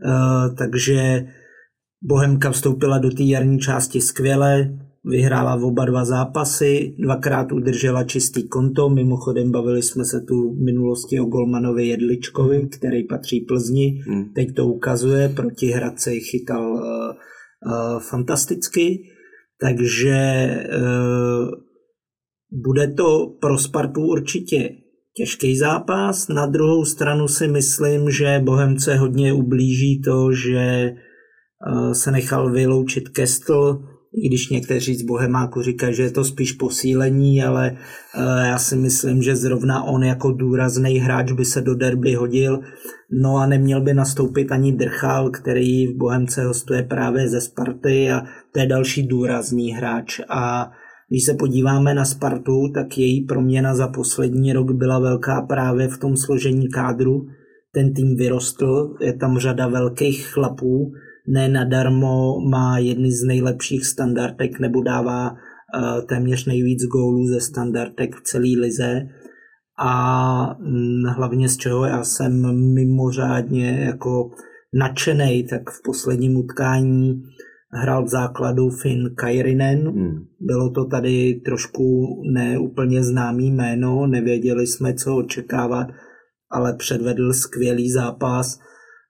uh, 0.06 0.56
takže 0.56 1.26
Bohemka 2.04 2.52
vstoupila 2.52 2.98
do 2.98 3.10
té 3.10 3.24
jarní 3.24 3.60
části 3.60 4.02
skvěle, 4.02 4.78
vyhrála 5.06 5.56
v 5.56 5.64
oba 5.64 5.86
dva 5.86 6.06
zápasy, 6.06 6.96
dvakrát 7.00 7.52
udržela 7.52 8.04
čistý 8.04 8.48
konto, 8.48 8.90
mimochodem 8.90 9.52
bavili 9.52 9.84
jsme 9.84 10.06
se 10.06 10.22
tu 10.22 10.54
v 10.54 10.66
minulosti 10.66 11.20
o 11.20 11.26
Golmanovi 11.26 11.88
Jedličkovi, 11.88 12.68
který 12.68 13.08
patří 13.08 13.42
Plzni, 13.42 14.02
hmm. 14.08 14.34
teď 14.34 14.56
to 14.56 14.68
ukazuje, 14.68 15.30
proti 15.30 15.68
Hradce 15.68 16.12
chytal 16.12 16.74
uh, 16.74 16.80
uh, 16.80 18.00
fantasticky, 18.10 19.04
takže 19.62 20.48
uh, 20.78 21.50
bude 22.64 22.88
to 22.88 23.28
pro 23.42 23.58
Spartu 23.58 24.02
určitě 24.02 24.70
těžký 25.20 25.58
zápas, 25.58 26.28
na 26.28 26.46
druhou 26.46 26.86
stranu 26.86 27.28
si 27.28 27.48
myslím, 27.48 28.12
že 28.12 28.42
Bohemce 28.44 28.96
hodně 28.96 29.34
ublíží 29.34 30.02
to, 30.02 30.32
že 30.32 30.92
se 31.94 32.12
nechal 32.12 32.52
vyloučit 32.52 33.10
Kestl, 33.10 33.80
i 34.14 34.28
když 34.28 34.50
někteří 34.50 34.96
z 34.96 35.02
Bohemáku 35.02 35.62
říkají, 35.62 35.96
že 35.96 36.04
je 36.04 36.12
to 36.12 36.24
spíš 36.24 36.52
posílení, 36.52 37.44
ale 37.44 37.72
eh, 37.72 38.48
já 38.48 38.60
si 38.60 38.76
myslím, 38.76 39.22
že 39.22 39.36
zrovna 39.36 39.84
on 39.84 40.04
jako 40.04 40.32
důrazný 40.32 41.00
hráč 41.00 41.32
by 41.32 41.46
se 41.46 41.62
do 41.62 41.76
derby 41.76 42.14
hodil. 42.14 42.60
No 43.22 43.38
a 43.38 43.46
neměl 43.46 43.82
by 43.82 43.94
nastoupit 43.94 44.52
ani 44.52 44.72
Drchal, 44.72 45.30
který 45.30 45.88
v 45.88 45.98
Bohemce 45.98 46.44
hostuje 46.44 46.84
právě 46.84 47.30
ze 47.30 47.42
Sparty 47.42 48.12
a 48.12 48.22
to 48.54 48.60
je 48.60 48.68
další 48.68 49.08
důrazný 49.08 49.72
hráč. 49.72 50.22
A 50.30 50.72
když 51.10 51.25
se 51.25 51.34
podíváme 51.34 51.94
na 51.94 52.06
Spartu, 52.06 52.72
tak 52.74 52.98
její 52.98 53.25
proměna 53.25 53.75
za 53.75 53.88
poslední 53.88 54.54
rok 54.54 54.72
byla 54.72 55.00
velká 55.00 55.42
právě 55.42 55.88
v 55.88 55.98
tom 55.98 56.18
složení 56.18 56.70
kádru. 56.70 57.25
Ten 57.74 57.94
tým 57.94 58.16
vyrostl, 58.16 58.96
je 59.01 59.13
tam 59.13 59.38
řada 59.38 59.68
velkých 59.68 60.28
chlapů, 60.28 60.92
ne 61.28 61.50
nadarmo 61.50 62.39
má 62.50 62.78
jedny 62.78 63.12
z 63.12 63.24
nejlepších 63.24 63.86
standardek 63.86 64.60
nebo 64.60 64.82
dává 64.82 65.32
uh, 65.32 66.06
téměř 66.06 66.46
nejvíc 66.46 66.84
gólů 66.84 67.28
ze 67.28 67.39
standardek 67.39 68.16
v 68.16 68.22
celé 68.24 68.50
lize 68.60 69.01
a 69.80 70.56
hm, 70.60 71.04
hlavně 71.16 71.50
z 71.50 71.58
čeho 71.58 71.86
já 71.86 72.04
jsem 72.04 72.56
mimořádně 72.74 73.80
jako 73.86 74.32
nadšený, 74.74 75.44
tak 75.44 75.70
v 75.70 75.82
posledním 75.84 76.38
utkání 76.38 77.24
hrál 77.72 78.06
v 78.06 78.10
základu 78.10 78.70
Finn 78.70 79.16
Kairinen. 79.16 79.88
Hmm. 79.88 80.26
Bylo 80.40 80.70
to 80.70 80.86
tady 80.86 81.42
trošku 81.46 82.08
neúplně 82.34 83.04
známý 83.04 83.52
jméno, 83.52 84.08
nevěděli 84.08 84.68
jsme, 84.68 84.94
co 84.94 85.16
očekávat, 85.16 85.88
ale 86.52 86.74
předvedl 86.74 87.34
skvělý 87.34 87.92
zápas 87.92 88.60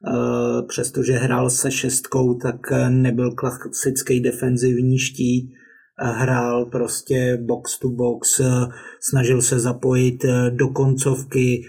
Eh, 0.07 0.61
přestože 0.67 1.13
hrál 1.13 1.49
se 1.49 1.71
šestkou, 1.71 2.33
tak 2.33 2.71
eh, 2.71 2.89
nebyl 2.89 3.31
klasický 3.31 4.19
defenzivní 4.19 4.97
štít, 4.97 5.51
hrál 5.97 6.65
prostě 6.65 7.37
box 7.41 7.79
to 7.79 7.89
box, 7.89 8.39
eh, 8.39 8.45
snažil 9.01 9.41
se 9.41 9.59
zapojit 9.59 10.25
do 10.49 10.67
koncovky, 10.67 11.61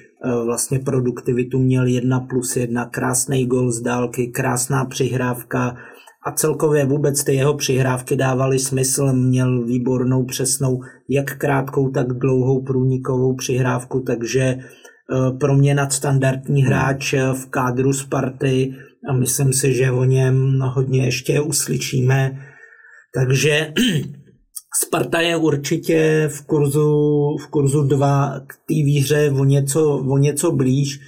vlastně 0.45 0.79
produktivitu 0.79 1.59
měl 1.59 1.87
jedna 1.87 2.21
plus 2.21 2.57
jedna, 2.57 2.85
krásný 2.85 3.47
gol 3.47 3.73
z 3.73 3.81
dálky, 3.81 4.27
krásná 4.27 4.85
přihrávka 4.85 5.77
a 6.27 6.33
celkově 6.33 6.85
vůbec 6.85 7.25
ty 7.25 7.35
jeho 7.35 7.55
přihrávky 7.55 8.17
dávaly 8.17 8.59
smysl, 8.59 9.13
měl 9.13 9.65
výbornou 9.65 10.25
přesnou 10.25 10.81
jak 11.09 11.39
krátkou, 11.39 11.91
tak 11.91 12.07
dlouhou 12.07 12.63
průnikovou 12.63 13.37
přihrávku, 13.37 14.01
takže 14.01 14.59
Eh, 15.13 15.31
pro 15.39 15.57
mě 15.57 15.75
nadstandardní 15.75 16.63
hmm. 16.63 16.73
hráč 16.73 17.13
eh, 17.13 17.33
v 17.33 17.47
kádru 17.47 17.93
Sparty 17.93 18.75
a 19.09 19.13
myslím 19.13 19.53
si, 19.53 19.75
že 19.75 19.91
o 19.91 20.05
něm 20.05 20.61
hodně 20.61 21.05
ještě 21.05 21.41
uslyšíme. 21.41 22.39
Takže 23.15 23.73
Sparta 24.87 25.21
je 25.21 25.37
určitě 25.37 26.29
v 26.33 26.47
kurzu, 26.47 26.91
v 27.45 27.47
kurzu 27.51 27.83
2 27.83 28.41
k 28.47 28.53
té 28.55 28.75
výhře 28.75 29.31
o 29.31 29.45
něco, 29.45 29.97
o 29.97 30.19
něco 30.19 30.53
blíž, 30.53 31.01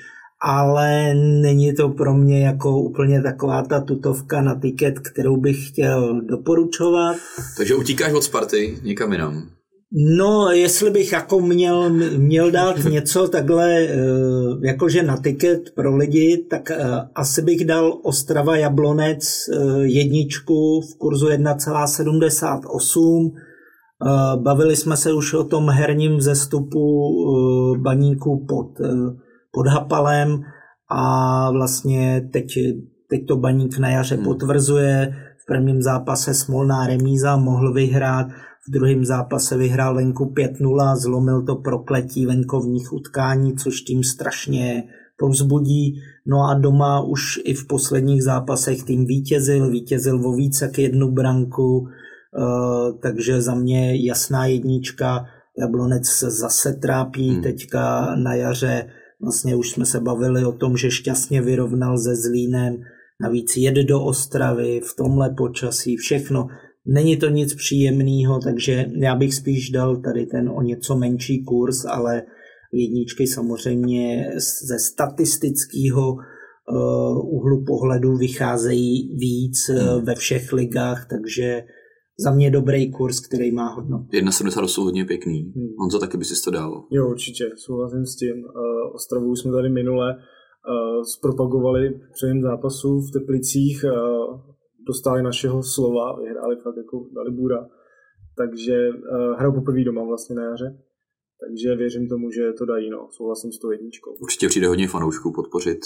ale 0.45 1.15
není 1.15 1.75
to 1.75 1.89
pro 1.89 2.15
mě 2.15 2.47
jako 2.47 2.81
úplně 2.81 3.23
taková 3.23 3.63
ta 3.63 3.81
tutovka 3.81 4.43
na 4.43 4.61
tiket, 4.61 4.99
kterou 4.99 5.37
bych 5.37 5.69
chtěl 5.69 6.21
doporučovat. 6.21 7.17
Takže 7.57 7.75
utíkáš 7.75 8.13
od 8.13 8.25
Sparty 8.25 8.79
někam 8.83 9.13
jinam? 9.13 9.43
No, 9.95 10.51
jestli 10.51 10.91
bych 10.91 11.13
jako 11.13 11.41
měl, 11.41 11.91
měl 12.17 12.51
dát 12.51 12.85
něco 12.91 13.29
takhle, 13.29 13.81
eh, 13.81 13.97
jakože 14.65 15.03
na 15.03 15.17
tiket 15.17 15.61
pro 15.75 15.97
lidi, 15.97 16.47
tak 16.51 16.71
eh, 16.71 16.77
asi 17.15 17.43
bych 17.43 17.65
dal 17.65 17.99
Ostrava 18.03 18.57
Jablonec 18.57 19.25
eh, 19.25 19.57
jedničku 19.83 20.81
v 20.81 20.99
kurzu 20.99 21.29
1,78. 21.29 23.31
Bavili 24.43 24.77
jsme 24.77 24.97
se 24.97 25.13
už 25.13 25.35
o 25.35 25.45
tom 25.45 25.69
herním 25.69 26.21
zestupu 26.21 27.13
baníku 27.83 28.47
pod, 28.49 28.69
pod 29.53 29.67
Hapalem 29.67 30.43
a 30.91 31.51
vlastně 31.51 32.29
teď, 32.33 32.47
teď 33.11 33.27
to 33.29 33.37
baník 33.37 33.79
na 33.79 33.91
jaře 33.91 34.15
hmm. 34.15 34.25
potvrzuje. 34.25 35.17
V 35.43 35.47
prvním 35.47 35.83
zápase 35.83 36.35
Smolná 36.35 36.87
remíza 36.87 37.37
mohl 37.37 37.73
vyhrát 37.73 38.27
v 38.69 38.71
druhém 38.71 39.05
zápase 39.05 39.57
vyhrál 39.57 39.95
venku 39.95 40.25
5-0, 40.25 40.97
zlomil 40.97 41.43
to 41.43 41.57
prokletí 41.57 42.27
venkovních 42.27 42.93
utkání, 42.93 43.57
což 43.57 43.81
tým 43.81 44.03
strašně 44.03 44.85
povzbudí. 45.19 45.95
No 46.27 46.37
a 46.51 46.55
doma 46.55 47.01
už 47.01 47.41
i 47.45 47.55
v 47.55 47.67
posledních 47.67 48.23
zápasech 48.23 48.83
tým 48.83 49.07
vítězil, 49.07 49.71
vítězil 49.71 50.29
o 50.29 50.33
více 50.33 50.65
jak 50.65 50.79
jednu 50.79 51.11
branku, 51.11 51.87
eh, 52.39 52.93
takže 53.03 53.43
za 53.43 53.55
mě 53.55 54.07
jasná 54.07 54.47
jednička. 54.47 55.25
Jablonec 55.59 56.07
se 56.07 56.31
zase 56.31 56.73
trápí 56.73 57.31
hmm. 57.31 57.43
teďka 57.43 58.15
na 58.17 58.35
jaře. 58.35 58.87
Vlastně 59.23 59.57
už 59.57 59.71
jsme 59.71 59.87
se 59.87 60.01
bavili 60.01 60.45
o 60.45 60.53
tom, 60.53 60.77
že 60.77 60.91
šťastně 60.91 61.43
vyrovnal 61.43 61.99
se 61.99 62.17
Zlínem, 62.17 62.77
navíc 63.21 63.57
jed 63.57 63.75
do 63.75 64.05
Ostravy 64.05 64.81
v 64.81 64.97
tomhle 64.97 65.35
počasí, 65.39 65.97
všechno. 65.97 66.47
Není 66.87 67.17
to 67.17 67.29
nic 67.29 67.55
příjemného, 67.55 68.41
takže 68.45 68.87
já 68.95 69.15
bych 69.15 69.35
spíš 69.35 69.71
dal 69.71 69.97
tady 69.97 70.27
ten 70.27 70.49
o 70.49 70.63
něco 70.63 70.97
menší 70.97 71.45
kurz, 71.45 71.85
ale 71.85 72.23
jedničky 72.73 73.27
samozřejmě 73.27 74.31
ze 74.67 74.79
statistického 74.79 76.13
uh, 76.13 77.35
úhlu 77.35 77.65
pohledu 77.67 78.17
vycházejí 78.17 79.17
víc 79.17 79.69
uh, 79.69 79.77
hmm. 79.77 80.05
ve 80.05 80.15
všech 80.15 80.53
ligách, 80.53 81.07
takže 81.11 81.63
za 82.25 82.31
mě 82.31 82.51
dobrý 82.51 82.93
kurz, 82.93 83.21
který 83.21 83.53
má 83.53 83.69
hodnotu. 83.69 84.05
1,78 84.13 84.85
hodně 84.85 85.05
pěkný. 85.05 85.53
Hmm. 85.57 85.69
Honzo, 85.79 85.99
taky 85.99 86.17
by 86.17 86.25
si 86.25 86.45
to 86.45 86.51
dal. 86.51 86.85
Jo, 86.91 87.11
určitě, 87.11 87.51
souhlasím 87.57 88.07
s 88.07 88.17
tím. 88.17 88.45
Uh, 88.45 88.95
Ostravu 88.95 89.37
jsme 89.37 89.53
tady 89.53 89.69
minule 89.71 90.15
uh, 90.15 91.03
zpropagovali 91.03 92.01
při 92.13 92.27
zápasu 92.43 93.01
v 93.01 93.11
Teplicích. 93.13 93.85
Uh, 93.85 94.41
dostali 94.87 95.23
našeho 95.23 95.63
slova, 95.63 96.17
vyhráli 96.21 96.57
fakt 96.57 96.77
jako 96.77 97.07
dali 97.15 97.31
bůra. 97.31 97.69
Takže 98.37 98.89
uh, 98.89 99.39
hrajou 99.39 99.53
poprvé 99.53 99.85
doma 99.85 100.05
vlastně 100.05 100.37
na 100.37 100.43
jaře. 100.43 100.79
Takže 101.43 101.77
věřím 101.77 102.09
tomu, 102.09 102.31
že 102.31 102.53
to 102.59 102.65
dají, 102.65 102.91
no. 102.91 103.09
Souhlasím 103.11 103.53
s 103.53 103.59
tou 103.59 103.71
jedničkou. 103.71 104.11
Určitě 104.21 104.49
přijde 104.49 104.67
hodně 104.67 104.89
fanoušků 104.89 105.33
podpořit. 105.33 105.81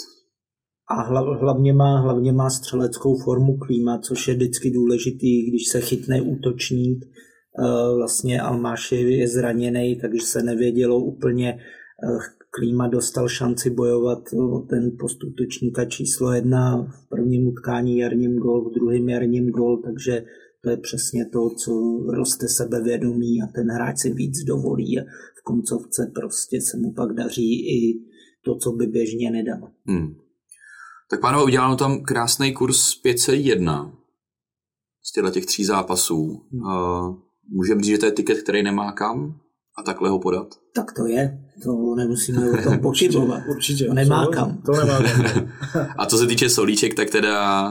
A 0.90 1.02
hlavně 1.40 1.73
má, 1.73 2.00
hlavně 2.00 2.33
má 2.33 2.50
střeleckou 2.50 3.19
formu 3.25 3.57
klíma, 3.57 3.99
což 3.99 4.28
je 4.28 4.35
vždycky 4.35 4.71
důležitý, 4.71 5.50
když 5.50 5.69
se 5.69 5.81
chytne 5.81 6.21
útočník. 6.21 7.05
Uh, 7.59 7.97
vlastně 7.97 8.40
Almáš 8.40 8.93
je 8.93 9.28
zraněný, 9.28 9.99
takže 10.00 10.26
se 10.26 10.43
nevědělo 10.43 10.99
úplně, 10.99 11.59
uh, 12.09 12.19
Klíma 12.59 12.88
dostal 12.88 13.28
šanci 13.28 13.71
bojovat 13.71 14.19
o 14.55 14.59
ten 14.59 14.97
postup 15.00 15.35
točníka 15.38 15.85
číslo 15.85 16.33
jedna 16.33 16.83
v 16.83 17.09
prvním 17.09 17.49
utkání 17.49 17.99
jarním 17.99 18.38
gol, 18.38 18.71
v 18.71 18.75
druhém 18.75 19.09
jarním 19.09 19.50
gol, 19.50 19.83
takže 19.85 20.25
to 20.64 20.71
je 20.71 20.76
přesně 20.76 21.26
to, 21.33 21.50
co 21.50 21.73
roste 22.16 22.49
sebevědomí 22.49 23.43
a 23.43 23.47
ten 23.55 23.71
hráč 23.71 23.99
si 23.99 24.14
víc 24.14 24.45
dovolí 24.45 25.00
a 25.00 25.02
v 25.40 25.43
koncovce 25.45 26.12
prostě 26.14 26.61
se 26.61 26.76
mu 26.76 26.93
pak 26.93 27.12
daří 27.12 27.69
i 27.76 28.00
to, 28.45 28.57
co 28.57 28.73
by 28.73 28.87
běžně 28.87 29.31
nedal. 29.31 29.71
Hmm. 29.87 30.14
Tak 31.11 31.21
pánové, 31.21 31.45
uděláno 31.45 31.77
tam 31.77 32.03
krásný 32.03 32.53
kurz 32.53 32.95
501 32.95 33.93
z 35.03 35.13
těchto 35.13 35.31
těch 35.31 35.47
tří 35.47 35.65
zápasů. 35.65 36.47
Hmm. 36.53 36.63
Uh, 36.63 37.17
můžeme 37.49 37.83
říct, 37.83 37.91
že 37.91 37.99
to 37.99 38.07
je 38.07 38.13
tiket, 38.13 38.43
který 38.43 38.63
nemá 38.63 38.93
kam? 38.93 39.41
a 39.79 39.83
takhle 39.83 40.11
ho 40.11 40.19
podat? 40.19 40.47
Tak 40.75 40.93
to 40.93 41.07
je, 41.07 41.39
to 41.65 41.95
nemusíme 41.95 42.51
o 42.51 42.63
tom 42.63 42.79
pochybovat. 42.83 43.42
určitě, 43.51 43.95
nemá 43.95 44.27
kam. 44.27 44.62
To 44.66 44.73
nemá 44.73 44.99
kam. 45.03 45.49
a 45.99 46.07
co 46.07 46.19
se 46.19 46.27
týče 46.27 46.51
solíček, 46.51 46.95
tak 46.95 47.11
teda 47.11 47.69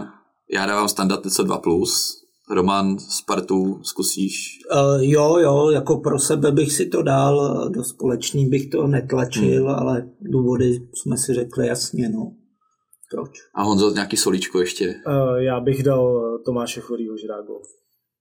já 0.53 0.65
dávám 0.65 0.87
standard 0.87 1.25
něco 1.25 1.43
2+. 1.43 1.61
Plus. 1.61 2.21
Roman, 2.51 2.99
Spartu, 2.99 3.79
zkusíš? 3.83 4.59
Uh, 4.71 5.03
jo, 5.03 5.37
jo, 5.37 5.69
jako 5.69 5.97
pro 5.97 6.19
sebe 6.19 6.51
bych 6.51 6.71
si 6.71 6.85
to 6.85 7.01
dal, 7.01 7.69
do 7.69 7.83
společný 7.83 8.49
bych 8.49 8.69
to 8.69 8.87
netlačil, 8.87 9.65
hmm. 9.65 9.75
ale 9.75 10.09
důvody 10.21 10.87
jsme 10.93 11.17
si 11.17 11.33
řekli 11.33 11.67
jasně, 11.67 12.09
no. 12.09 12.31
Proč? 13.11 13.29
A 13.55 13.63
Honzo, 13.63 13.91
nějaký 13.91 14.17
solíčko 14.17 14.59
ještě? 14.59 14.95
Uh, 15.07 15.35
já 15.37 15.59
bych 15.59 15.83
dal 15.83 16.21
Tomáše 16.45 16.81
Chorýho 16.81 17.17
Žrágo. 17.17 17.53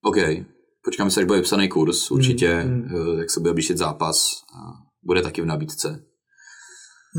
OK. 0.04 0.46
Počkáme 0.84 1.10
se, 1.10 1.20
až 1.20 1.26
bude 1.26 1.38
vypsaný 1.38 1.68
kurz, 1.68 2.10
určitě, 2.10 2.64
mm, 2.64 2.72
mm. 2.72 3.18
jak 3.18 3.30
se 3.30 3.40
bude 3.40 3.52
blížit 3.52 3.78
zápas, 3.78 4.30
bude 5.02 5.22
taky 5.22 5.42
v 5.42 5.46
nabídce. 5.46 6.04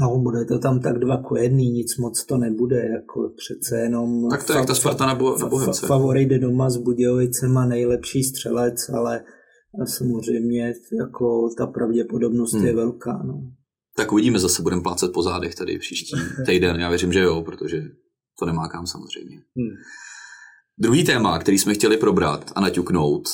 No, 0.02 0.20
bude 0.20 0.46
to 0.46 0.60
tam 0.60 0.80
tak 0.80 1.00
dva 1.00 1.18
ku 1.18 1.36
jedný, 1.36 1.72
nic 1.72 1.98
moc 1.98 2.26
to 2.26 2.38
nebude, 2.38 2.76
jako 2.76 3.32
přece 3.38 3.82
jenom... 3.82 4.30
Tak 4.30 4.44
to 4.44 4.54
je 4.54 4.58
jak 4.58 4.68
ta 4.68 4.76
Sparta 4.76 5.06
na, 5.06 5.16
bo- 5.16 5.38
na 5.38 5.48
Bohemce. 5.48 5.88
Favorit 5.88 6.30
jde 6.30 6.40
doma 6.40 6.70
s 6.70 6.78
Budějovicema, 6.78 7.66
nejlepší 7.66 8.24
střelec, 8.24 8.90
ale 8.90 9.24
samozřejmě 9.86 10.74
jako 11.00 11.50
ta 11.58 11.68
pravděpodobnost 11.68 12.54
hmm. 12.54 12.66
je 12.66 12.76
velká, 12.76 13.24
no. 13.28 13.42
Tak 13.98 14.12
uvidíme, 14.12 14.40
zase 14.40 14.62
budeme 14.62 14.82
plácet 14.82 15.14
po 15.14 15.24
zádech 15.24 15.56
tady 15.56 15.80
příští 15.80 16.16
týden, 16.46 16.80
já 16.80 16.90
věřím, 16.90 17.14
že 17.14 17.20
jo, 17.20 17.42
protože 17.42 17.84
to 18.40 18.46
nemá 18.46 18.68
kam 18.68 18.88
samozřejmě. 18.88 19.36
Hmm. 19.36 19.76
Druhý 20.78 21.04
téma, 21.04 21.40
který 21.40 21.60
jsme 21.60 21.74
chtěli 21.74 21.98
probrat 21.98 22.52
a 22.56 22.62
naťuknout, 22.62 23.30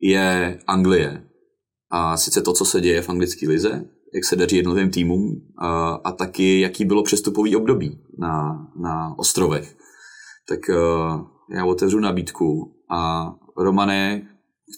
je 0.00 0.58
Anglie. 0.66 1.24
A 1.90 2.16
sice 2.16 2.42
to, 2.42 2.52
co 2.52 2.64
se 2.64 2.80
děje 2.80 3.02
v 3.02 3.08
anglické 3.08 3.48
lize, 3.48 3.84
jak 4.14 4.24
se 4.24 4.36
daří 4.36 4.56
jednotlivým 4.56 4.90
týmům 4.90 5.40
a, 5.58 5.90
a 5.90 6.12
taky, 6.12 6.60
jaký 6.60 6.84
bylo 6.84 7.02
přestupový 7.02 7.56
období 7.56 8.00
na, 8.18 8.66
na 8.82 9.18
ostrovech. 9.18 9.76
Tak 10.48 10.60
uh, 10.68 11.20
já 11.56 11.64
otevřu 11.64 12.00
nabídku 12.00 12.74
a 12.90 13.32
Romane, 13.56 14.28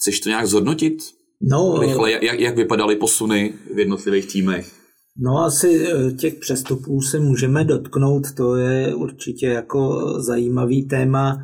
chceš 0.00 0.20
to 0.20 0.28
nějak 0.28 0.46
zhodnotit? 0.46 1.02
No, 1.42 1.78
Rychle, 1.80 2.12
jak, 2.12 2.40
jak 2.40 2.56
vypadaly 2.56 2.96
posuny 2.96 3.54
v 3.74 3.78
jednotlivých 3.78 4.32
týmech? 4.32 4.79
No 5.22 5.38
asi 5.38 5.86
e, 5.86 6.12
těch 6.12 6.34
přestupů 6.34 7.00
se 7.00 7.20
můžeme 7.20 7.64
dotknout, 7.64 8.34
to 8.36 8.56
je 8.56 8.94
určitě 8.94 9.46
jako 9.46 10.00
zajímavý 10.20 10.88
téma. 10.88 11.38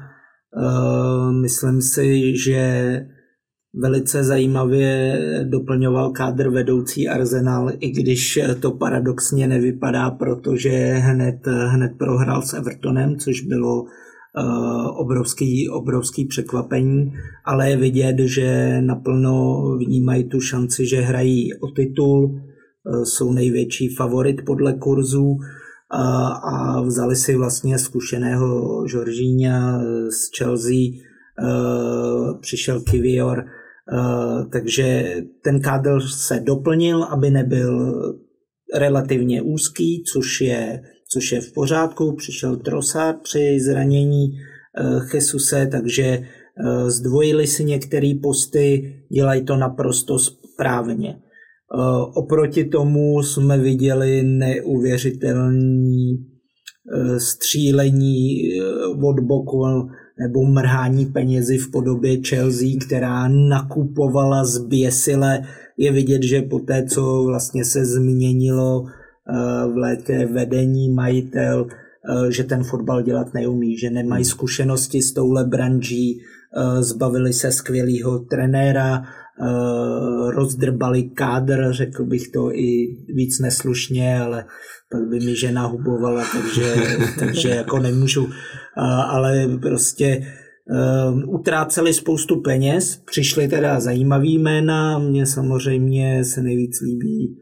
Uh, 0.57 1.33
myslím 1.33 1.83
si, 1.83 2.37
že 2.37 3.01
velice 3.83 4.25
zajímavě 4.25 5.19
doplňoval 5.51 6.11
kádr 6.11 6.49
vedoucí 6.49 7.09
Arsenal, 7.09 7.71
i 7.81 7.91
když 7.91 8.39
to 8.61 8.71
paradoxně 8.71 9.47
nevypadá, 9.47 10.11
protože 10.11 10.71
hned, 10.93 11.47
hned 11.47 11.93
prohrál 11.99 12.43
s 12.43 12.55
Evertonem, 12.55 13.17
což 13.17 13.41
bylo 13.41 13.83
uh, 13.83 15.01
obrovský, 15.01 15.69
obrovský 15.69 16.25
překvapení, 16.25 17.13
ale 17.45 17.71
je 17.71 17.77
vidět, 17.77 18.17
že 18.19 18.81
naplno 18.81 19.63
vnímají 19.79 20.25
tu 20.25 20.41
šanci, 20.41 20.87
že 20.87 21.01
hrají 21.01 21.55
o 21.55 21.71
titul, 21.71 22.41
jsou 23.05 23.33
největší 23.33 23.95
favorit 23.95 24.45
podle 24.47 24.75
kurzu 24.75 25.25
uh, 25.25 25.39
a 26.55 26.83
vzali 26.87 27.17
si 27.17 27.37
vlastně 27.37 27.79
zkušeného 27.79 28.83
Žoržíňa 28.89 29.81
z 30.11 30.39
Chelsea, 30.39 30.83
přišel 32.41 32.81
Kivior, 32.81 33.45
Eh, 33.93 34.45
takže 34.53 35.15
ten 35.45 35.61
kádr 35.61 36.01
se 36.01 36.41
doplnil, 36.41 37.05
aby 37.05 37.31
nebyl 37.31 37.95
relativně 38.75 39.43
úzký, 39.43 40.05
což 40.13 40.41
je, 40.41 40.83
což 41.13 41.33
je 41.33 41.41
v 41.41 41.53
pořádku. 41.53 42.17
Přišel 42.17 42.57
Trossard 42.57 43.23
při 43.23 43.59
zranění 43.61 44.27
Jesuse, 45.15 45.69
takže 45.73 46.23
zdvojili 46.87 47.47
si 47.47 47.65
některé 47.65 48.13
posty, 48.23 48.95
dělají 49.13 49.45
to 49.45 49.57
naprosto 49.57 50.19
správně. 50.19 51.19
Oproti 52.15 52.65
tomu 52.65 53.23
jsme 53.23 53.59
viděli 53.59 54.23
neuvěřitelný 54.23 56.27
střílení 57.19 58.43
od 59.03 59.21
boku 59.21 59.65
nebo 60.19 60.47
mrhání 60.47 61.07
penězi 61.07 61.59
v 61.59 61.71
podobě 61.71 62.17
Chelsea, 62.29 62.69
která 62.87 63.29
nakupovala 63.29 64.45
zběsile. 64.45 65.43
Je 65.79 65.93
vidět, 65.93 66.23
že 66.23 66.43
po 66.43 66.59
té, 66.59 66.87
co 66.87 67.25
vlastně 67.25 67.65
se 67.65 67.85
změnilo 67.85 68.87
eh, 68.87 69.73
v 69.73 69.77
létě 69.77 70.29
vedení 70.33 70.91
majitel, 70.91 71.67
eh, 71.69 72.33
že 72.33 72.45
ten 72.45 72.65
fotbal 72.65 73.03
dělat 73.03 73.35
neumí, 73.35 73.79
že 73.79 73.91
nemají 73.91 74.25
hmm. 74.25 74.31
zkušenosti 74.31 75.03
s 75.03 75.13
touhle 75.13 75.45
branží, 75.45 76.21
eh, 76.21 76.83
zbavili 76.83 77.33
se 77.33 77.53
skvělého 77.53 78.19
trenéra, 78.19 79.03
rozdrbali 80.31 81.03
kádr, 81.03 81.69
řekl 81.71 82.05
bych 82.05 82.29
to 82.29 82.55
i 82.55 82.97
víc 83.15 83.41
neslušně, 83.41 84.21
ale 84.21 84.45
pak 84.91 85.09
by 85.09 85.21
mi 85.21 85.37
žena 85.37 85.67
hubovala, 85.67 86.25
takže, 86.33 86.75
takže 87.19 87.49
jako 87.49 87.79
nemůžu, 87.79 88.29
ale 89.07 89.59
prostě 89.63 90.27
utráceli 91.27 91.95
spoustu 91.95 92.41
peněz, 92.41 92.97
přišly 92.97 93.49
teda 93.49 93.81
zajímavý 93.81 94.39
jména, 94.39 94.99
mně 94.99 95.27
samozřejmě 95.27 96.25
se 96.25 96.43
nejvíc 96.43 96.81
líbí 96.81 97.37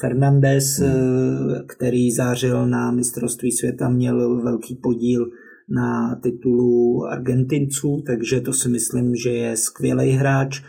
Fernandez, 0.00 0.78
hmm. 0.78 1.54
který 1.68 2.12
zářil 2.12 2.66
na 2.66 2.90
mistrovství 2.90 3.52
světa, 3.52 3.88
měl 3.88 4.42
velký 4.42 4.74
podíl 4.82 5.26
na 5.68 6.20
titulu 6.22 7.04
Argentinců, 7.04 8.02
takže 8.06 8.40
to 8.40 8.52
si 8.52 8.68
myslím, 8.68 9.14
že 9.14 9.30
je 9.30 9.56
skvělý 9.56 10.10
hráč, 10.10 10.62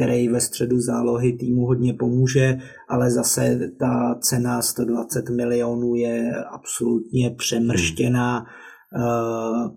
který 0.00 0.28
ve 0.28 0.40
středu 0.40 0.80
zálohy 0.80 1.32
týmu 1.32 1.66
hodně 1.66 1.94
pomůže, 1.94 2.58
ale 2.88 3.10
zase 3.10 3.60
ta 3.78 4.18
cena 4.20 4.62
120 4.62 5.28
milionů 5.28 5.94
je 5.94 6.32
absolutně 6.50 7.30
přemrštěná. 7.30 8.46
Hmm. 8.92 9.70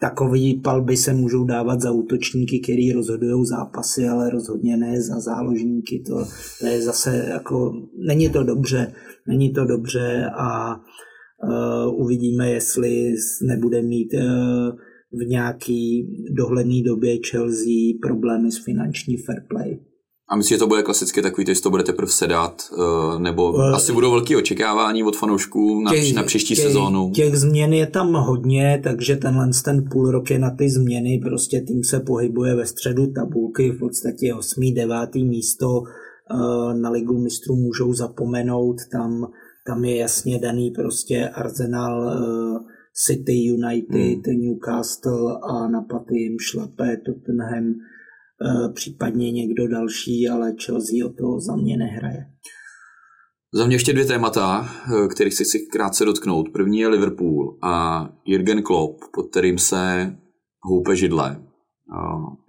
Takový 0.00 0.60
palby 0.60 0.96
se 0.96 1.14
můžou 1.14 1.44
dávat 1.44 1.80
za 1.80 1.90
útočníky, 1.90 2.60
který 2.60 2.92
rozhodují 2.92 3.46
zápasy, 3.46 4.08
ale 4.08 4.30
rozhodně 4.30 4.76
ne 4.76 5.00
za 5.00 5.20
záložníky. 5.20 6.02
To, 6.06 6.24
to 6.60 6.66
je 6.66 6.82
zase 6.82 7.26
jako, 7.28 7.72
není 8.06 8.28
to 8.28 8.44
dobře, 8.44 8.92
není 9.28 9.52
to 9.52 9.64
dobře 9.64 10.30
a 10.38 10.76
Uh, 11.44 12.00
uvidíme, 12.00 12.50
jestli 12.50 13.14
nebude 13.42 13.82
mít 13.82 14.14
uh, 14.14 14.78
v 15.12 15.28
nějaký 15.28 16.06
dohledné 16.36 16.82
době 16.82 17.18
Chelsea 17.30 17.98
problémy 18.02 18.52
s 18.52 18.64
finanční 18.64 19.16
fair 19.16 19.42
play. 19.48 19.78
A 20.30 20.36
myslím, 20.36 20.54
že 20.54 20.58
to 20.58 20.66
bude 20.66 20.82
klasicky 20.82 21.22
takový, 21.22 21.46
že 21.46 21.62
to 21.62 21.70
bude 21.70 21.82
teprve 21.82 22.12
sedat, 22.12 22.62
uh, 22.78 23.20
nebo 23.20 23.52
uh, 23.52 23.74
asi 23.74 23.92
budou 23.92 24.10
velké 24.10 24.36
očekávání 24.36 25.02
od 25.04 25.16
fanoušků 25.16 25.80
na, 25.80 25.90
těch, 25.90 26.14
na 26.14 26.22
příští 26.22 26.54
těch, 26.54 26.64
sezónu. 26.64 27.10
Těch 27.14 27.36
změn 27.36 27.72
je 27.72 27.86
tam 27.86 28.12
hodně, 28.12 28.80
takže 28.84 29.16
tenhle 29.16 29.50
ten 29.64 29.84
půl 29.92 30.10
rok 30.10 30.30
je 30.30 30.38
na 30.38 30.50
ty 30.50 30.70
změny, 30.70 31.20
prostě 31.24 31.60
tým 31.60 31.84
se 31.84 32.00
pohybuje 32.00 32.54
ve 32.54 32.66
středu 32.66 33.12
tabulky, 33.12 33.70
v 33.70 33.78
podstatě 33.78 34.34
8. 34.34 34.74
9. 34.74 35.14
místo 35.14 35.82
na 36.82 36.90
ligu 36.90 37.18
mistrů 37.18 37.56
můžou 37.56 37.92
zapomenout, 37.92 38.76
tam 38.92 39.26
tam 39.68 39.84
je 39.84 39.96
jasně 39.96 40.38
daný 40.38 40.70
prostě 40.70 41.28
Arsenal, 41.28 42.10
eh, 42.10 42.58
City 43.06 43.32
United, 43.32 44.26
hmm. 44.26 44.40
Newcastle 44.40 45.38
a 45.50 45.68
na 45.68 45.82
paty 45.82 46.18
jim 46.18 46.36
šlape 46.40 46.96
Tottenham, 46.96 47.64
eh, 47.70 48.72
případně 48.74 49.32
někdo 49.32 49.68
další, 49.68 50.28
ale 50.28 50.54
Chelsea 50.66 51.06
o 51.06 51.08
to 51.08 51.40
za 51.40 51.56
mě 51.56 51.76
nehraje. 51.76 52.26
Za 53.54 53.66
mě 53.66 53.74
ještě 53.74 53.92
dvě 53.92 54.04
témata, 54.04 54.68
eh, 54.68 55.08
kterých 55.08 55.34
si 55.34 55.44
chci 55.44 55.58
krátce 55.72 56.04
dotknout. 56.04 56.48
První 56.52 56.78
je 56.78 56.88
Liverpool 56.88 57.58
a 57.62 58.04
Jürgen 58.26 58.62
Klopp, 58.62 59.00
pod 59.14 59.30
kterým 59.30 59.58
se 59.58 60.16
houpe 60.62 60.96
židle. 60.96 61.42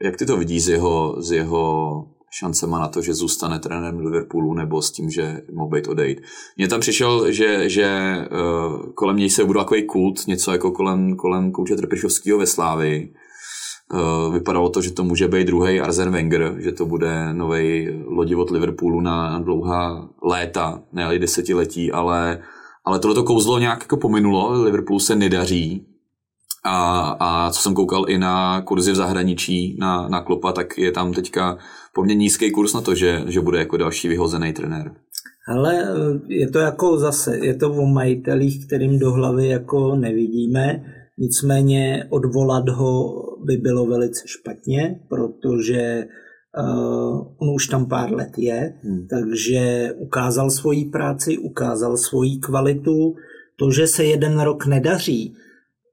Jak 0.03 0.17
ty 0.17 0.25
to 0.25 0.38
vidíš 0.38 0.63
z 0.63 0.69
jeho, 0.69 1.21
z 1.21 1.31
jeho 1.31 2.03
šancema 2.31 2.79
na 2.79 2.87
to, 2.87 3.01
že 3.01 3.13
zůstane 3.13 3.59
trenérem 3.59 3.99
Liverpoolu 3.99 4.53
nebo 4.53 4.81
s 4.81 4.91
tím, 4.91 5.09
že 5.09 5.41
mohl 5.53 5.69
být 5.69 5.87
odejít. 5.87 6.21
Mně 6.57 6.67
tam 6.67 6.79
přišel, 6.79 7.31
že, 7.31 7.69
že 7.69 8.15
uh, 8.31 8.91
kolem 8.93 9.17
něj 9.17 9.29
se 9.29 9.45
budou 9.45 9.59
takový 9.59 9.83
kult, 9.83 10.27
něco 10.27 10.51
jako 10.51 10.71
kolem, 10.71 11.15
kolem 11.15 11.51
kouče 11.51 11.75
Trpišovského 11.75 12.39
ve 12.39 12.45
Slávii. 12.45 13.13
Uh, 13.93 14.33
vypadalo 14.33 14.69
to, 14.69 14.81
že 14.81 14.91
to 14.91 15.03
může 15.03 15.27
být 15.27 15.47
druhý 15.47 15.81
Arzen 15.81 16.11
Wenger, 16.11 16.55
že 16.59 16.71
to 16.71 16.85
bude 16.85 17.33
nový 17.33 17.89
lodivod 18.05 18.51
Liverpoolu 18.51 19.01
na, 19.01 19.31
na 19.31 19.39
dlouhá 19.39 20.09
léta, 20.23 20.81
ne 20.93 21.19
desetiletí, 21.19 21.91
ale, 21.91 22.43
ale 22.85 22.99
tohle 22.99 23.15
to 23.15 23.23
kouzlo 23.23 23.59
nějak 23.59 23.81
jako 23.81 23.97
pominulo, 23.97 24.63
Liverpoolu 24.63 24.99
se 24.99 25.15
nedaří, 25.15 25.88
a, 26.63 27.09
a 27.19 27.51
co 27.51 27.62
jsem 27.62 27.73
koukal 27.73 28.05
i 28.07 28.17
na 28.17 28.62
kurzy 28.62 28.91
v 28.91 28.95
zahraničí 28.95 29.77
na, 29.79 30.07
na 30.07 30.21
Klopa, 30.21 30.51
tak 30.51 30.77
je 30.77 30.91
tam 30.91 31.13
teďka 31.13 31.57
poměrně 31.93 32.19
nízký 32.19 32.51
kurz 32.51 32.73
na 32.73 32.81
to, 32.81 32.95
že, 32.95 33.23
že 33.27 33.41
bude 33.41 33.59
jako 33.59 33.77
další 33.77 34.07
vyhozený 34.07 34.53
trenér. 34.53 34.91
Ale 35.47 35.88
je 36.27 36.49
to 36.49 36.59
jako 36.59 36.97
zase, 36.97 37.38
je 37.38 37.55
to 37.55 37.73
o 37.73 37.85
majitelích, 37.85 38.67
kterým 38.67 38.99
do 38.99 39.12
hlavy 39.12 39.47
jako 39.47 39.95
nevidíme, 39.95 40.83
nicméně 41.17 42.07
odvolat 42.09 42.69
ho 42.69 43.13
by 43.45 43.57
bylo 43.57 43.85
velice 43.85 44.23
špatně, 44.25 44.99
protože 45.09 46.05
uh, 46.57 47.27
on 47.38 47.55
už 47.55 47.67
tam 47.67 47.85
pár 47.85 48.13
let 48.13 48.38
je, 48.38 48.73
hmm. 48.83 49.07
takže 49.07 49.93
ukázal 49.97 50.49
svoji 50.49 50.85
práci, 50.85 51.38
ukázal 51.38 51.97
svoji 51.97 52.38
kvalitu, 52.38 53.15
to, 53.59 53.71
že 53.71 53.88
se 53.88 54.03
jeden 54.03 54.39
rok 54.39 54.65
nedaří, 54.65 55.35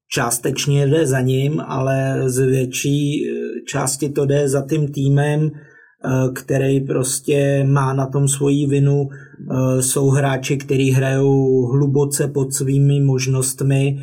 částečně 0.09 0.87
jde 0.87 1.07
za 1.07 1.21
ním, 1.21 1.61
ale 1.61 2.23
z 2.27 2.39
větší 2.39 3.29
eh, 3.29 3.61
části 3.69 4.09
to 4.09 4.27
jde 4.27 4.49
za 4.49 4.67
tím 4.71 4.89
týmem, 4.89 5.51
eh, 5.51 6.33
který 6.35 6.81
prostě 6.81 7.65
má 7.65 7.93
na 7.93 8.07
tom 8.07 8.29
svoji 8.29 8.67
vinu. 8.67 9.09
Eh, 9.09 9.83
jsou 9.83 10.09
hráči, 10.09 10.57
kteří 10.57 10.91
hrajou 10.91 11.67
hluboce 11.67 12.29
pod 12.29 12.55
svými 12.55 13.01
možnostmi, 13.01 13.99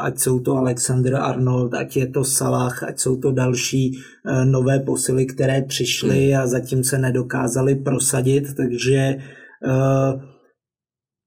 ať 0.00 0.18
jsou 0.18 0.40
to 0.40 0.56
Alexander 0.56 1.14
Arnold, 1.14 1.74
ať 1.74 1.96
je 1.96 2.06
to 2.06 2.24
Salah, 2.24 2.82
ať 2.82 2.98
jsou 2.98 3.16
to 3.16 3.32
další 3.32 3.98
nové 4.44 4.80
posily, 4.80 5.26
které 5.26 5.62
přišly 5.62 6.34
a 6.34 6.46
zatím 6.46 6.84
se 6.84 6.98
nedokázali 6.98 7.74
prosadit, 7.74 8.54
takže 8.56 9.16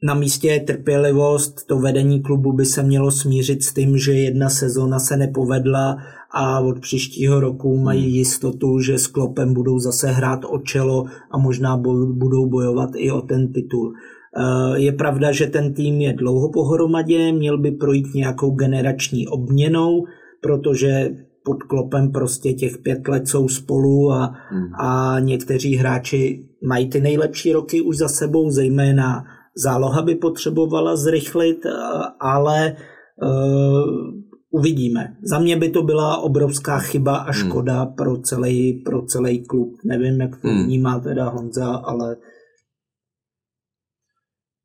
na 0.04 0.14
místě 0.14 0.48
je 0.48 0.60
trpělivost, 0.60 1.68
to 1.68 1.80
vedení 1.80 2.22
klubu 2.22 2.54
by 2.54 2.66
se 2.66 2.84
mělo 2.84 3.12
smířit 3.12 3.64
s 3.64 3.74
tím, 3.74 3.98
že 3.98 4.14
jedna 4.14 4.50
sezóna 4.50 5.00
se 5.00 5.18
nepovedla 5.18 5.98
a 6.32 6.60
od 6.60 6.80
příštího 6.80 7.40
roku 7.40 7.78
mají 7.78 8.04
hmm. 8.04 8.14
jistotu, 8.14 8.80
že 8.80 8.98
s 8.98 9.08
Klopem 9.08 9.54
budou 9.54 9.80
zase 9.80 10.08
hrát 10.08 10.40
o 10.50 10.60
čelo 10.60 11.06
a 11.32 11.38
možná 11.38 11.78
budou 12.14 12.50
bojovat 12.50 12.90
i 12.96 13.12
o 13.12 13.22
ten 13.22 13.54
titul. 13.54 13.94
Eh, 14.38 14.80
je 14.80 14.92
pravda, 14.92 15.32
že 15.32 15.48
ten 15.48 15.74
tým 15.74 16.02
je 16.02 16.14
dlouho 16.14 16.50
pohromadě, 16.50 17.32
měl 17.32 17.58
by 17.58 17.72
projít 17.72 18.14
nějakou 18.16 18.52
generační 18.52 19.28
obměnou, 19.28 20.04
protože 20.42 21.10
pod 21.44 21.64
klopem 21.64 22.12
prostě 22.12 22.54
těch 22.54 22.78
pět 22.78 23.08
let 23.08 23.28
jsou 23.28 23.48
spolu 23.48 24.12
a, 24.12 24.36
hmm. 24.50 24.76
a 24.80 25.20
někteří 25.20 25.76
hráči 25.76 26.46
mají 26.64 26.90
ty 26.90 27.02
nejlepší 27.02 27.54
roky 27.54 27.82
už 27.82 27.98
za 27.98 28.08
sebou, 28.08 28.50
zejména 28.50 29.24
záloha 29.58 30.02
by 30.02 30.16
potřebovala 30.16 30.96
zrychlit, 30.96 31.66
ale 32.20 32.76
uh, 33.22 34.24
uvidíme. 34.50 35.18
Za 35.24 35.40
mě 35.40 35.58
by 35.58 35.70
to 35.70 35.82
byla 35.84 36.18
obrovská 36.18 36.80
chyba 36.80 37.18
a 37.18 37.32
hmm. 37.32 37.34
škoda 37.34 37.82
hmm. 37.84 37.94
pro, 37.94 38.18
celý, 38.18 38.74
pro 38.74 39.02
celý 39.02 39.46
klub. 39.46 39.74
Nevím, 39.86 40.22
jak 40.22 40.42
to 40.42 40.48
hmm. 40.48 40.64
vnímá 40.64 41.00
teda 41.00 41.30
Honza, 41.30 41.76
ale 41.76 42.18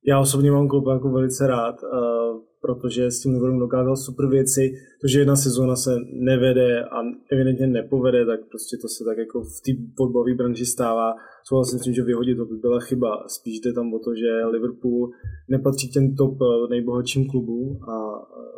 já 0.07 0.21
osobně 0.21 0.51
mám 0.51 0.69
klub 0.69 0.85
jako 0.93 1.11
velice 1.11 1.47
rád, 1.47 1.75
uh, 1.83 2.48
protože 2.69 3.11
s 3.11 3.21
tím 3.21 3.33
Liverpoolem 3.33 3.59
dokázal 3.59 3.97
super 3.97 4.27
věci. 4.29 4.73
To, 5.01 5.09
že 5.09 5.19
jedna 5.19 5.37
sezóna 5.37 5.77
se 5.77 5.97
nevede 6.13 6.85
a 6.85 6.99
evidentně 7.33 7.67
nepovede, 7.67 8.27
tak 8.27 8.41
prostě 8.51 8.77
to 8.83 8.89
se 8.89 9.05
tak 9.05 9.19
jako 9.19 9.43
v 9.43 9.61
té 9.65 9.73
fotbalové 9.97 10.35
branži 10.35 10.67
stává. 10.67 11.15
Souhlasím 11.49 11.79
s 11.79 11.83
tím, 11.83 11.95
že 11.95 12.03
vyhodit 12.03 12.37
to 12.37 12.45
by 12.45 12.57
byla 12.57 12.81
chyba. 12.81 13.25
Spíš 13.27 13.61
jde 13.61 13.73
tam 13.73 13.95
o 13.95 13.99
to, 13.99 14.11
že 14.15 14.45
Liverpool 14.45 15.11
nepatří 15.49 15.89
k 15.89 15.93
těm 15.93 16.17
top 16.17 16.35
eh, 16.43 16.71
nejbohatším 16.71 17.31
klubům 17.31 17.79
a 17.93 17.95
eh, 17.95 18.49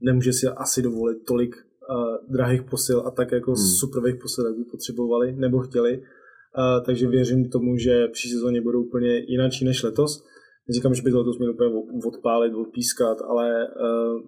nemůže 0.00 0.32
si 0.32 0.46
asi 0.46 0.82
dovolit 0.82 1.18
tolik 1.26 1.54
uh, 1.54 2.34
drahých 2.34 2.62
posil 2.62 3.02
a 3.06 3.10
tak 3.10 3.32
jako 3.32 3.50
hmm. 3.50 3.66
superových 3.80 4.16
posil, 4.22 4.46
jak 4.46 4.56
by 4.56 4.64
potřebovali 4.64 5.32
nebo 5.32 5.58
chtěli. 5.58 5.98
Uh, 5.98 6.84
takže 6.86 7.08
věřím 7.08 7.50
tomu, 7.50 7.76
že 7.76 8.08
příští 8.08 8.34
sezóně 8.34 8.60
budou 8.60 8.82
úplně 8.82 9.18
jináčí 9.28 9.64
než 9.64 9.82
letos. 9.82 10.24
Neříkám, 10.70 10.94
že 10.94 11.02
by 11.02 11.10
to 11.10 11.32
měl 11.38 11.50
úplně 11.50 11.70
odpálit, 12.04 12.54
odpískat, 12.54 13.18
ale 13.28 13.46
uh, 13.64 14.20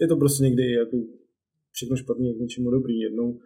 je 0.00 0.08
to 0.08 0.16
prostě 0.16 0.44
někdy 0.44 0.72
jako 0.72 0.96
všechno 1.72 1.96
špatný 1.96 2.28
jak 2.28 2.36
něčemu 2.36 2.70
dobrý. 2.70 2.98
Jednou 2.98 3.28
uh, 3.30 3.38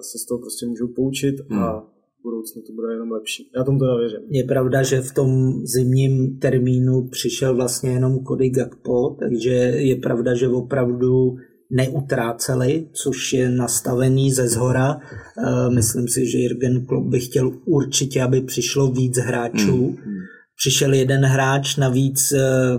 se 0.00 0.18
z 0.18 0.26
toho 0.26 0.40
prostě 0.40 0.66
můžou 0.66 0.88
poučit 0.88 1.34
hmm. 1.48 1.62
a 1.62 1.80
v 2.18 2.22
budoucnu 2.22 2.62
to 2.62 2.72
bude 2.72 2.92
jenom 2.92 3.10
lepší. 3.10 3.50
Já 3.56 3.64
tomu 3.64 3.78
teda 3.78 3.96
věřím. 3.96 4.20
Je 4.28 4.44
pravda, 4.44 4.82
že 4.82 5.00
v 5.00 5.14
tom 5.14 5.30
zimním 5.66 6.38
termínu 6.38 7.08
přišel 7.08 7.54
vlastně 7.54 7.90
jenom 7.90 8.24
Cody 8.24 8.50
Gakpo, 8.50 9.16
takže 9.20 9.54
je 9.90 9.96
pravda, 9.96 10.34
že 10.34 10.48
opravdu 10.48 11.36
neutráceli, 11.70 12.88
což 12.92 13.32
je 13.32 13.50
nastavený 13.50 14.32
ze 14.32 14.48
zhora. 14.48 14.96
Uh, 14.96 15.74
myslím 15.74 16.08
si, 16.08 16.26
že 16.26 16.38
Jürgen 16.38 16.86
Klopp 16.86 17.08
by 17.08 17.20
chtěl 17.20 17.50
určitě, 17.64 18.22
aby 18.22 18.40
přišlo 18.40 18.92
víc 18.92 19.18
hráčů. 19.18 19.86
Hmm 19.86 20.20
přišel 20.60 20.94
jeden 20.94 21.24
hráč 21.24 21.76
navíc 21.76 22.32
eh, 22.32 22.38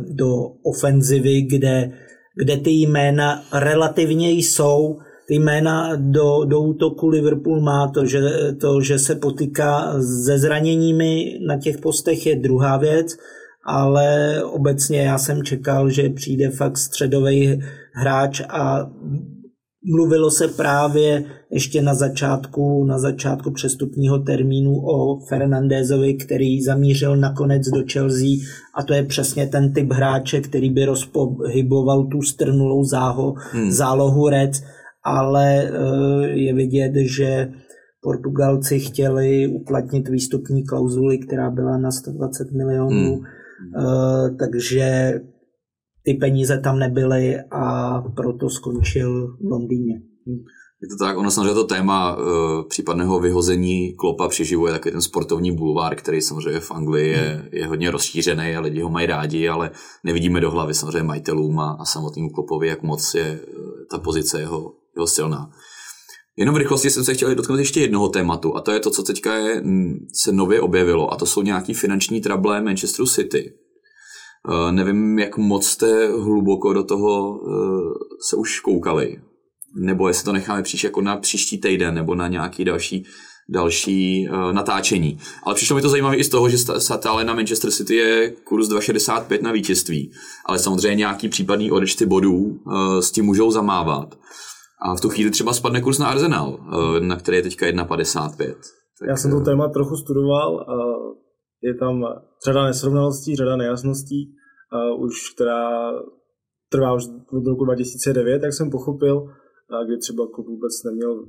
do 0.09 0.27
ofenzivy, 0.63 1.41
kde, 1.41 1.91
kde 2.35 2.57
ty 2.57 2.71
jména 2.71 3.43
relativně 3.53 4.31
jsou, 4.31 4.97
ty 5.27 5.35
jména 5.35 5.95
do, 5.95 6.45
do 6.45 6.61
útoku 6.61 7.07
Liverpool 7.07 7.61
má 7.61 7.87
to 7.87 8.05
že, 8.05 8.21
to, 8.61 8.81
že 8.81 8.99
se 8.99 9.15
potýká 9.15 9.93
se 10.25 10.37
zraněními 10.37 11.39
na 11.47 11.57
těch 11.57 11.77
postech 11.77 12.25
je 12.25 12.35
druhá 12.35 12.77
věc, 12.77 13.17
ale 13.65 14.37
obecně 14.43 15.01
já 15.01 15.17
jsem 15.17 15.43
čekal, 15.43 15.89
že 15.89 16.09
přijde 16.09 16.49
fakt 16.49 16.77
středový 16.77 17.61
hráč 17.93 18.41
a 18.49 18.89
mluvilo 19.83 20.31
se 20.31 20.47
právě 20.47 21.23
ještě 21.51 21.81
na 21.81 21.93
začátku, 21.93 22.85
na 22.85 22.99
začátku 22.99 23.51
přestupního 23.51 24.19
termínu 24.19 24.71
o 24.71 25.19
Fernandézovi, 25.29 26.13
který 26.13 26.61
zamířil 26.61 27.17
nakonec 27.17 27.67
do 27.67 27.83
Chelsea 27.93 28.29
a 28.75 28.83
to 28.83 28.93
je 28.93 29.03
přesně 29.03 29.47
ten 29.47 29.73
typ 29.73 29.93
hráče, 29.93 30.41
který 30.41 30.69
by 30.69 30.85
rozpohyboval 30.85 32.03
tu 32.03 32.21
strnulou 32.21 32.83
záho, 32.83 33.33
hmm. 33.51 33.71
zálohu 33.71 34.29
Reds, 34.29 34.63
ale 35.05 35.63
eh, 35.63 36.27
je 36.27 36.53
vidět, 36.53 36.91
že 36.95 37.51
Portugalci 38.03 38.79
chtěli 38.79 39.47
uplatnit 39.47 40.09
výstupní 40.09 40.63
klauzuli, 40.63 41.17
která 41.17 41.49
byla 41.49 41.77
na 41.77 41.91
120 41.91 42.51
milionů, 42.51 43.15
hmm. 43.15 43.25
Uh, 43.77 44.37
takže 44.37 45.13
ty 46.03 46.13
peníze 46.13 46.61
tam 46.63 46.79
nebyly 46.79 47.35
a 47.51 47.93
proto 48.15 48.49
skončil 48.49 49.27
v 49.27 49.51
Londýně. 49.51 50.01
Je 50.81 50.87
to 50.87 51.05
tak, 51.05 51.17
ono 51.17 51.31
samozřejmě 51.31 51.53
to 51.53 51.63
téma 51.63 52.17
uh, 52.17 52.23
případného 52.69 53.19
vyhození 53.19 53.93
klopa 53.93 54.27
přiživuje 54.27 54.73
takový 54.73 54.91
ten 54.91 55.01
sportovní 55.01 55.55
bulvár, 55.55 55.95
který 55.95 56.21
samozřejmě 56.21 56.59
v 56.59 56.71
Anglii 56.71 57.09
je, 57.09 57.49
je 57.51 57.67
hodně 57.67 57.91
rozšířený 57.91 58.55
a 58.55 58.61
lidi 58.61 58.81
ho 58.81 58.89
mají 58.89 59.07
rádi, 59.07 59.47
ale 59.47 59.71
nevidíme 60.03 60.41
do 60.41 60.51
hlavy 60.51 60.73
samozřejmě 60.73 61.03
majitelům 61.03 61.59
a, 61.59 61.77
a 61.79 61.85
samotnému 61.85 62.29
klopovi, 62.29 62.67
jak 62.67 62.83
moc 62.83 63.13
je 63.13 63.39
uh, 63.57 63.63
ta 63.91 63.97
pozice 63.97 64.39
jeho, 64.39 64.73
jeho 64.95 65.07
silná. 65.07 65.51
Jenom 66.37 66.55
v 66.55 66.57
rychlosti 66.57 66.89
jsem 66.89 67.03
se 67.03 67.13
chtěl 67.13 67.35
dotknout 67.35 67.59
ještě 67.59 67.81
jednoho 67.81 68.09
tématu 68.09 68.55
a 68.55 68.61
to 68.61 68.71
je 68.71 68.79
to, 68.79 68.91
co 68.91 69.03
teďka 69.03 69.35
je, 69.35 69.63
se 70.13 70.31
nově 70.31 70.61
objevilo 70.61 71.13
a 71.13 71.15
to 71.15 71.25
jsou 71.25 71.41
nějaký 71.41 71.73
finanční 71.73 72.21
trable 72.21 72.61
Manchesteru 72.61 73.07
City. 73.07 73.53
Uh, 74.49 74.71
nevím, 74.71 75.19
jak 75.19 75.37
moc 75.37 75.67
jste 75.67 76.07
hluboko 76.07 76.73
do 76.73 76.83
toho 76.83 77.39
uh, 77.39 77.93
se 78.29 78.35
už 78.35 78.59
koukali, 78.59 79.21
nebo 79.75 80.07
jestli 80.07 80.25
to 80.25 80.31
necháme 80.31 80.63
příště 80.63 80.87
jako 80.87 81.01
na 81.01 81.17
příští 81.17 81.57
týden 81.61 81.95
nebo 81.95 82.15
na 82.15 82.27
nějaký 82.27 82.65
další 82.65 83.05
další 83.49 84.29
uh, 84.29 84.53
natáčení. 84.53 85.19
Ale 85.43 85.55
přišlo 85.55 85.75
mi 85.75 85.81
to 85.81 85.89
zajímavé 85.89 86.15
i 86.15 86.23
z 86.23 86.29
toho, 86.29 86.49
že 86.49 86.57
stále 86.77 87.23
na 87.23 87.33
Manchester 87.33 87.71
City 87.71 87.95
je 87.95 88.31
kurz 88.31 88.69
2,65 88.69 89.41
na 89.41 89.51
vítězství, 89.51 90.11
ale 90.45 90.59
samozřejmě 90.59 90.95
nějaký 90.95 91.29
případný 91.29 91.71
odečty 91.71 92.05
bodů 92.05 92.37
uh, 92.37 92.99
s 92.99 93.11
tím 93.11 93.25
můžou 93.25 93.51
zamávat. 93.51 94.15
A 94.81 94.95
v 94.95 95.01
tu 95.01 95.09
chvíli 95.09 95.31
třeba 95.31 95.53
spadne 95.53 95.81
kurz 95.81 95.97
na 95.97 96.07
Arsenal, 96.07 96.49
uh, 96.49 96.99
na 96.99 97.15
který 97.15 97.37
je 97.37 97.43
teďka 97.43 97.65
1,55. 97.65 98.37
Tak, 98.37 99.09
Já 99.09 99.15
jsem 99.15 99.31
to 99.31 99.41
téma 99.41 99.69
trochu 99.69 99.95
studoval. 99.95 100.53
Uh, 100.53 101.15
je 101.63 101.73
tam 101.79 102.03
řada 102.45 102.65
nesrovnalostí, 102.65 103.35
řada 103.35 103.55
nejasností, 103.55 104.33
uh, 104.93 105.03
už 105.03 105.33
která 105.33 105.91
trvá 106.71 106.93
už 106.95 107.03
od 107.37 107.47
roku 107.47 107.65
2009, 107.65 108.43
jak 108.43 108.53
jsem 108.53 108.69
pochopil, 108.69 109.27
kdy 109.85 109.97
třeba 109.97 110.27
klub 110.33 110.47
vůbec 110.47 110.83
neměl 110.85 111.25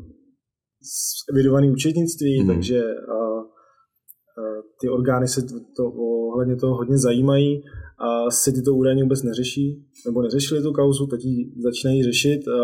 evidovaný 1.33 1.71
účetnictví, 1.71 2.43
mm. 2.43 2.47
takže 2.47 2.85
a, 2.85 3.15
a, 3.15 3.43
ty 4.81 4.89
orgány 4.89 5.29
se 5.29 5.43
to, 5.77 5.85
ohledně 6.35 6.57
toho 6.57 6.77
hodně 6.77 6.99
zajímají 6.99 7.63
a 7.99 8.31
si 8.31 8.53
ty 8.53 8.63
to 8.63 8.75
údajně 8.75 9.03
vůbec 9.03 9.23
neřeší, 9.23 9.87
nebo 10.07 10.23
neřešili 10.23 10.63
tu 10.63 10.73
kauzu, 10.73 11.07
teď 11.07 11.25
ji 11.25 11.63
začínají 11.63 12.03
řešit 12.03 12.49
a, 12.49 12.63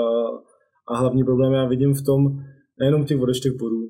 a 0.89 0.97
hlavní 0.97 1.25
problém 1.25 1.53
já 1.53 1.69
vidím 1.69 1.95
v 1.95 2.03
tom, 2.03 2.23
nejenom 2.81 3.05
těch 3.05 3.21
odečtech 3.21 3.53
bodů, 3.53 3.89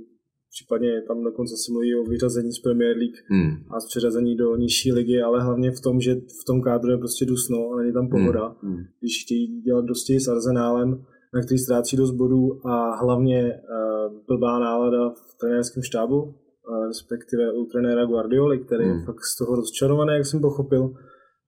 případně 0.50 1.02
tam 1.08 1.24
dokonce 1.24 1.54
se 1.56 1.72
mluví 1.72 1.94
o 1.96 2.04
vyřazení 2.04 2.52
z 2.52 2.58
Premier 2.58 2.96
League 2.96 3.18
hmm. 3.30 3.50
a 3.70 3.80
z 3.80 3.86
přeřazení 3.86 4.36
do 4.36 4.56
nižší 4.56 4.92
ligy, 4.92 5.20
ale 5.22 5.42
hlavně 5.42 5.70
v 5.70 5.80
tom, 5.80 6.00
že 6.00 6.14
v 6.14 6.44
tom 6.46 6.62
kádru 6.62 6.90
je 6.90 6.98
prostě 6.98 7.24
dusno 7.24 7.70
a 7.70 7.76
není 7.76 7.92
tam 7.92 8.08
pohoda. 8.08 8.56
Hmm. 8.62 8.74
hmm. 8.74 8.84
Když 9.00 9.24
chtějí 9.24 9.60
dělat 9.60 9.84
dosti 9.84 10.20
s 10.20 10.28
Arsenálem, 10.28 11.04
na 11.34 11.42
který 11.42 11.58
ztrácí 11.58 11.96
dost 11.96 12.10
bodů 12.10 12.66
a 12.66 12.96
hlavně 12.96 13.52
uh, 13.52 14.16
blbá 14.26 14.58
nálada 14.58 15.10
v 15.10 15.38
trenérském 15.40 15.82
štábu, 15.82 16.22
uh, 16.22 16.86
respektive 16.86 17.52
u 17.52 17.64
trenéra 17.64 18.04
Guardioli, 18.04 18.58
který 18.58 18.84
hmm. 18.84 18.98
je 18.98 19.04
fakt 19.04 19.24
z 19.24 19.36
toho 19.36 19.56
rozčarovaný, 19.56 20.12
jak 20.14 20.26
jsem 20.26 20.40
pochopil. 20.40 20.94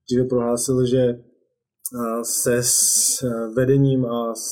Dříve 0.09 0.25
prohlásil, 0.25 0.87
že 0.87 1.15
uh, 1.15 2.23
se 2.23 2.57
s 2.63 3.23
uh, 3.23 3.55
vedením 3.55 4.07
a 4.07 4.35
s 4.35 4.49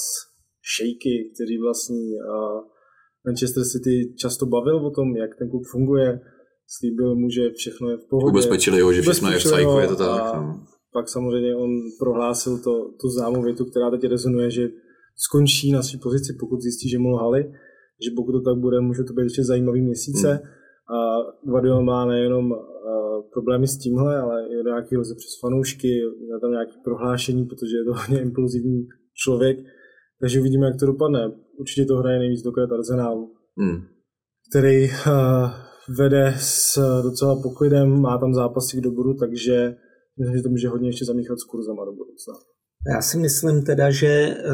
šejky, 0.77 1.31
kteří 1.35 1.59
vlastní 1.59 2.15
uh, 2.15 2.78
Manchester 3.29 3.65
City 3.73 3.95
často 4.23 4.47
bavil 4.47 4.77
o 4.89 4.91
tom, 4.91 5.17
jak 5.17 5.31
ten 5.39 5.47
klub 5.51 5.65
funguje, 5.73 6.21
slíbil 6.77 7.11
mu, 7.21 7.27
že 7.37 7.43
všechno 7.61 7.91
je 7.91 7.97
v 7.97 8.07
pohodě. 8.11 8.33
Ubezpečili 8.33 8.81
ho, 8.81 8.93
že 8.93 9.03
všechno 9.03 9.31
je 9.31 9.39
v 9.39 9.43
cajku, 9.53 9.79
je 9.79 9.89
to 9.89 9.97
tak. 9.97 10.23
A 10.35 10.41
no. 10.41 10.65
pak 10.93 11.09
samozřejmě 11.09 11.57
on 11.57 11.71
prohlásil 11.99 12.59
to, 12.67 12.73
tu 13.01 13.07
známou 13.09 13.43
větu, 13.43 13.65
která 13.65 13.91
teď 13.91 14.03
rezonuje, 14.11 14.51
že 14.51 14.65
skončí 15.27 15.73
na 15.73 15.83
své 15.83 15.99
pozici, 16.03 16.37
pokud 16.41 16.61
zjistí, 16.61 16.89
že 16.89 16.99
mu 16.99 17.09
lhali, 17.09 17.41
že 18.05 18.11
pokud 18.17 18.33
to 18.33 18.41
tak 18.41 18.57
bude, 18.57 18.81
může 18.81 19.05
to 19.05 19.13
být 19.13 19.23
ještě 19.23 19.45
zajímavý 19.45 19.81
měsíce. 19.83 20.29
Hmm. 20.31 20.51
A 20.97 20.99
Guardiola 21.51 21.81
má 21.81 22.07
nejenom 22.07 22.51
uh, 22.51 22.59
problémy 23.33 23.67
s 23.69 23.79
tímhle, 23.79 24.19
ale 24.19 24.47
i 24.49 24.65
nějaký 24.65 24.97
hoze 24.97 25.15
přes 25.15 25.41
fanoušky, 25.41 25.89
má 26.31 26.39
tam 26.41 26.51
nějaké 26.51 26.73
prohlášení, 26.85 27.47
protože 27.47 27.77
je 27.77 27.85
to 27.85 27.95
hodně 28.01 28.23
impulzivní 28.23 28.87
člověk. 29.15 29.59
Takže 30.21 30.41
uvidíme, 30.41 30.67
jak 30.67 30.81
to 30.81 30.87
dopadne. 30.87 31.33
Určitě 31.59 31.85
to 31.85 31.97
hraje 31.97 32.19
nejvíc 32.19 32.43
do 32.43 32.53
kret 32.53 32.73
Arsenálu, 32.73 33.35
hmm. 33.59 33.81
který 34.51 34.85
uh, 34.85 35.51
vede 35.99 36.35
s 36.39 36.79
docela 37.03 37.43
poklidem, 37.43 38.01
má 38.01 38.19
tam 38.19 38.35
zápasy 38.35 38.77
k 38.77 38.81
doboru, 38.81 39.15
takže 39.15 39.77
myslím, 40.19 40.37
že 40.37 40.43
to 40.43 40.49
může 40.49 40.69
hodně 40.69 40.89
ještě 40.89 41.05
zamíchat 41.05 41.39
s 41.39 41.45
kurzama 41.45 41.85
do 41.85 41.93
budoucna. 41.93 42.35
Já 42.95 43.03
si 43.03 43.19
myslím 43.19 43.63
teda, 43.63 43.91
že 43.91 44.07
eh, 44.07 44.45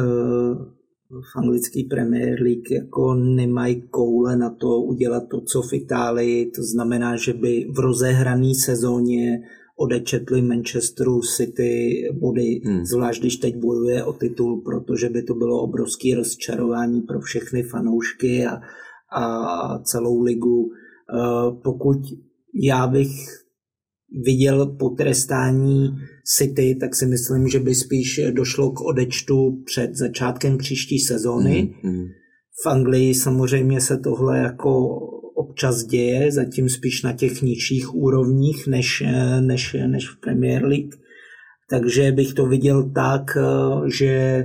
v 1.09 1.37
anglické 1.37 1.79
Premier 1.89 2.41
League 2.41 2.71
jako 2.71 3.13
nemají 3.13 3.81
koule 3.81 4.35
na 4.37 4.49
to 4.49 4.81
udělat 4.81 5.23
to, 5.31 5.41
co 5.41 5.61
v 5.61 5.73
Itálii. 5.73 6.51
To 6.51 6.63
znamená, 6.63 7.15
že 7.15 7.33
by 7.33 7.71
v 7.75 7.79
rozehrané 7.79 8.53
sezóně 8.65 9.41
odečetli 9.77 10.41
Manchesteru 10.41 11.21
City 11.21 12.03
body, 12.13 12.61
hmm. 12.65 12.85
zvlášť 12.85 13.19
když 13.19 13.37
teď 13.37 13.55
bojuje 13.55 14.03
o 14.03 14.13
titul, 14.13 14.61
protože 14.61 15.09
by 15.09 15.23
to 15.23 15.33
bylo 15.33 15.61
obrovské 15.61 16.15
rozčarování 16.15 17.01
pro 17.01 17.19
všechny 17.19 17.63
fanoušky 17.63 18.45
a, 18.45 18.59
a 19.21 19.79
celou 19.79 20.21
ligu. 20.21 20.69
Eh, 20.69 21.51
pokud 21.63 21.97
já 22.63 22.87
bych 22.87 23.09
viděl 24.25 24.65
potrestání 24.65 25.89
City, 26.37 26.77
tak 26.79 26.95
si 26.95 27.05
myslím, 27.05 27.47
že 27.47 27.59
by 27.59 27.75
spíš 27.75 28.21
došlo 28.31 28.71
k 28.71 28.81
odečtu 28.81 29.63
před 29.65 29.95
začátkem 29.95 30.57
příští 30.57 30.99
sezóny. 30.99 31.75
Mm, 31.83 32.05
V 32.63 32.67
Anglii 32.67 33.13
samozřejmě 33.13 33.81
se 33.81 33.97
tohle 33.97 34.37
jako 34.37 34.99
občas 35.55 35.83
děje, 35.83 36.31
zatím 36.31 36.69
spíš 36.69 37.03
na 37.03 37.13
těch 37.13 37.41
nižších 37.41 37.95
úrovních 37.95 38.67
než, 38.67 39.03
než, 39.39 39.75
než 39.87 40.09
v 40.09 40.19
Premier 40.19 40.65
League. 40.65 40.95
Takže 41.69 42.11
bych 42.11 42.33
to 42.33 42.45
viděl 42.45 42.91
tak, 42.95 43.37
že... 43.85 44.43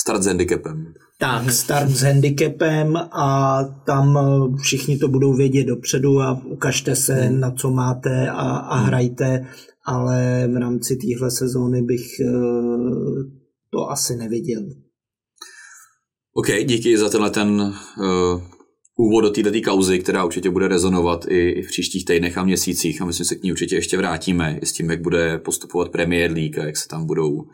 Start 0.00 0.22
s 0.22 0.26
handicapem. 0.26 0.94
Tak, 1.18 1.50
start 1.50 1.90
s 1.90 2.02
handicapem 2.02 2.96
a 2.96 3.62
tam 3.86 4.18
všichni 4.62 4.98
to 4.98 5.08
budou 5.08 5.36
vědět 5.36 5.64
dopředu 5.64 6.20
a 6.20 6.42
ukažte 6.44 6.96
se, 6.96 7.14
hmm. 7.14 7.40
na 7.40 7.50
co 7.50 7.70
máte 7.70 8.30
a, 8.30 8.56
a 8.56 8.76
hmm. 8.76 8.86
hrajte 8.86 9.46
ale 9.86 10.48
v 10.52 10.56
rámci 10.56 10.96
téhle 10.96 11.30
sezóny 11.30 11.82
bych 11.82 12.20
eh, 12.20 12.32
to 13.72 13.90
asi 13.90 14.16
neviděl. 14.16 14.62
OK, 16.34 16.46
díky 16.64 16.98
za 16.98 17.08
tenhle 17.08 17.30
ten 17.30 17.50
uh, 17.50 18.42
úvod 19.00 19.20
do 19.20 19.30
této 19.30 19.70
kauzy, 19.70 19.98
která 19.98 20.24
určitě 20.24 20.50
bude 20.50 20.68
rezonovat 20.68 21.26
i, 21.28 21.50
i 21.50 21.62
v 21.62 21.68
příštích 21.68 22.04
týdnech 22.04 22.38
a 22.38 22.44
měsících 22.44 23.02
a 23.02 23.04
myslím, 23.04 23.24
že 23.24 23.28
se 23.28 23.36
k 23.36 23.42
ní 23.42 23.52
určitě 23.52 23.74
ještě 23.74 23.96
vrátíme 23.96 24.58
i 24.62 24.66
s 24.66 24.72
tím, 24.72 24.90
jak 24.90 25.02
bude 25.02 25.38
postupovat 25.38 25.88
Premier 25.88 26.32
League 26.32 26.58
a 26.58 26.64
jak 26.64 26.76
se 26.76 26.88
tam 26.88 27.06
budou 27.06 27.46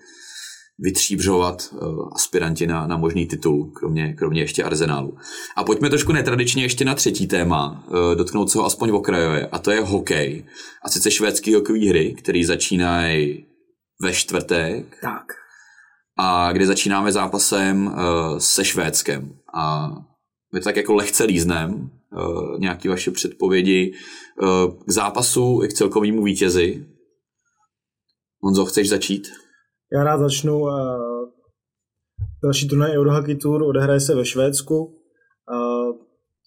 vytříbřovat 0.78 1.68
uh, 1.72 2.08
aspiranti 2.12 2.66
na, 2.66 2.86
na 2.86 2.96
možný 2.96 3.26
titul, 3.26 3.70
kromě, 3.74 4.14
kromě 4.14 4.40
ještě 4.40 4.62
Arsenálu. 4.62 5.16
A 5.56 5.64
pojďme 5.64 5.88
trošku 5.88 6.12
netradičně 6.12 6.62
ještě 6.62 6.84
na 6.84 6.94
třetí 6.94 7.26
téma, 7.26 7.84
uh, 7.88 8.14
dotknout 8.14 8.50
se 8.50 8.58
ho 8.58 8.64
aspoň 8.64 8.90
v 8.90 8.94
okrajově, 8.94 9.46
a 9.46 9.58
to 9.58 9.70
je 9.70 9.80
hokej. 9.80 10.44
A 10.84 10.88
sice 10.88 11.10
švédský 11.10 11.54
hokejový 11.54 11.88
hry, 11.88 12.14
který 12.18 12.44
začínají 12.44 13.46
ve 14.02 14.12
čtvrtek. 14.12 14.98
Tak. 15.02 15.24
A 16.18 16.52
kde 16.52 16.66
začínáme 16.66 17.12
zápasem 17.12 17.86
uh, 17.86 17.92
se 18.38 18.64
Švédskem. 18.64 19.32
A 19.54 19.90
my 20.56 20.60
tak 20.60 20.76
jako 20.76 20.94
lehce 20.94 21.24
líznem 21.24 21.90
uh, 22.12 22.58
nějaký 22.58 22.88
vaše 22.88 23.10
předpovědi 23.10 23.92
uh, 24.42 24.48
k 24.86 24.90
zápasu 24.90 25.60
i 25.64 25.68
k 25.68 25.72
celkovému 25.72 26.22
vítězi. 26.22 26.86
Honzo, 28.40 28.64
chceš 28.64 28.88
začít? 28.88 29.28
Já 29.92 30.04
rád 30.04 30.18
začnu. 30.18 30.64
další 32.42 32.68
turnaj 32.68 32.98
Eurohockey 32.98 33.36
Tour 33.36 33.62
odehraje 33.62 34.00
se 34.00 34.14
ve 34.14 34.24
Švédsku. 34.24 34.98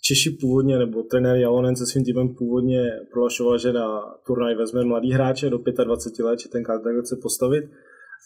Češi 0.04 0.38
původně, 0.42 0.78
nebo 0.78 1.04
trenér 1.04 1.36
Jalonen 1.38 1.76
se 1.76 1.86
svým 1.86 2.06
týmem 2.06 2.36
původně 2.36 2.84
prohlašoval, 3.12 3.58
že 3.58 3.74
na 3.74 4.02
turnaj 4.28 4.56
vezme 4.56 4.86
mladý 4.86 5.12
hráče 5.12 5.50
do 5.50 5.58
25 5.58 6.26
let, 6.26 6.40
že 6.40 6.50
ten 6.50 6.64
kádr 6.64 7.02
chce 7.02 7.16
postavit. 7.22 7.64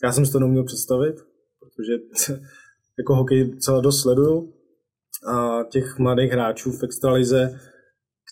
Já 0.03 0.11
jsem 0.11 0.25
si 0.25 0.31
to 0.31 0.39
neuměl 0.39 0.63
představit, 0.63 1.15
protože 1.59 1.93
jako 2.99 3.15
hokej 3.15 3.57
celé 3.59 3.81
dost 3.81 4.01
sleduju 4.01 4.53
a 5.27 5.63
těch 5.63 5.99
mladých 5.99 6.31
hráčů 6.31 6.71
v 6.71 6.83
extralize, 6.83 7.59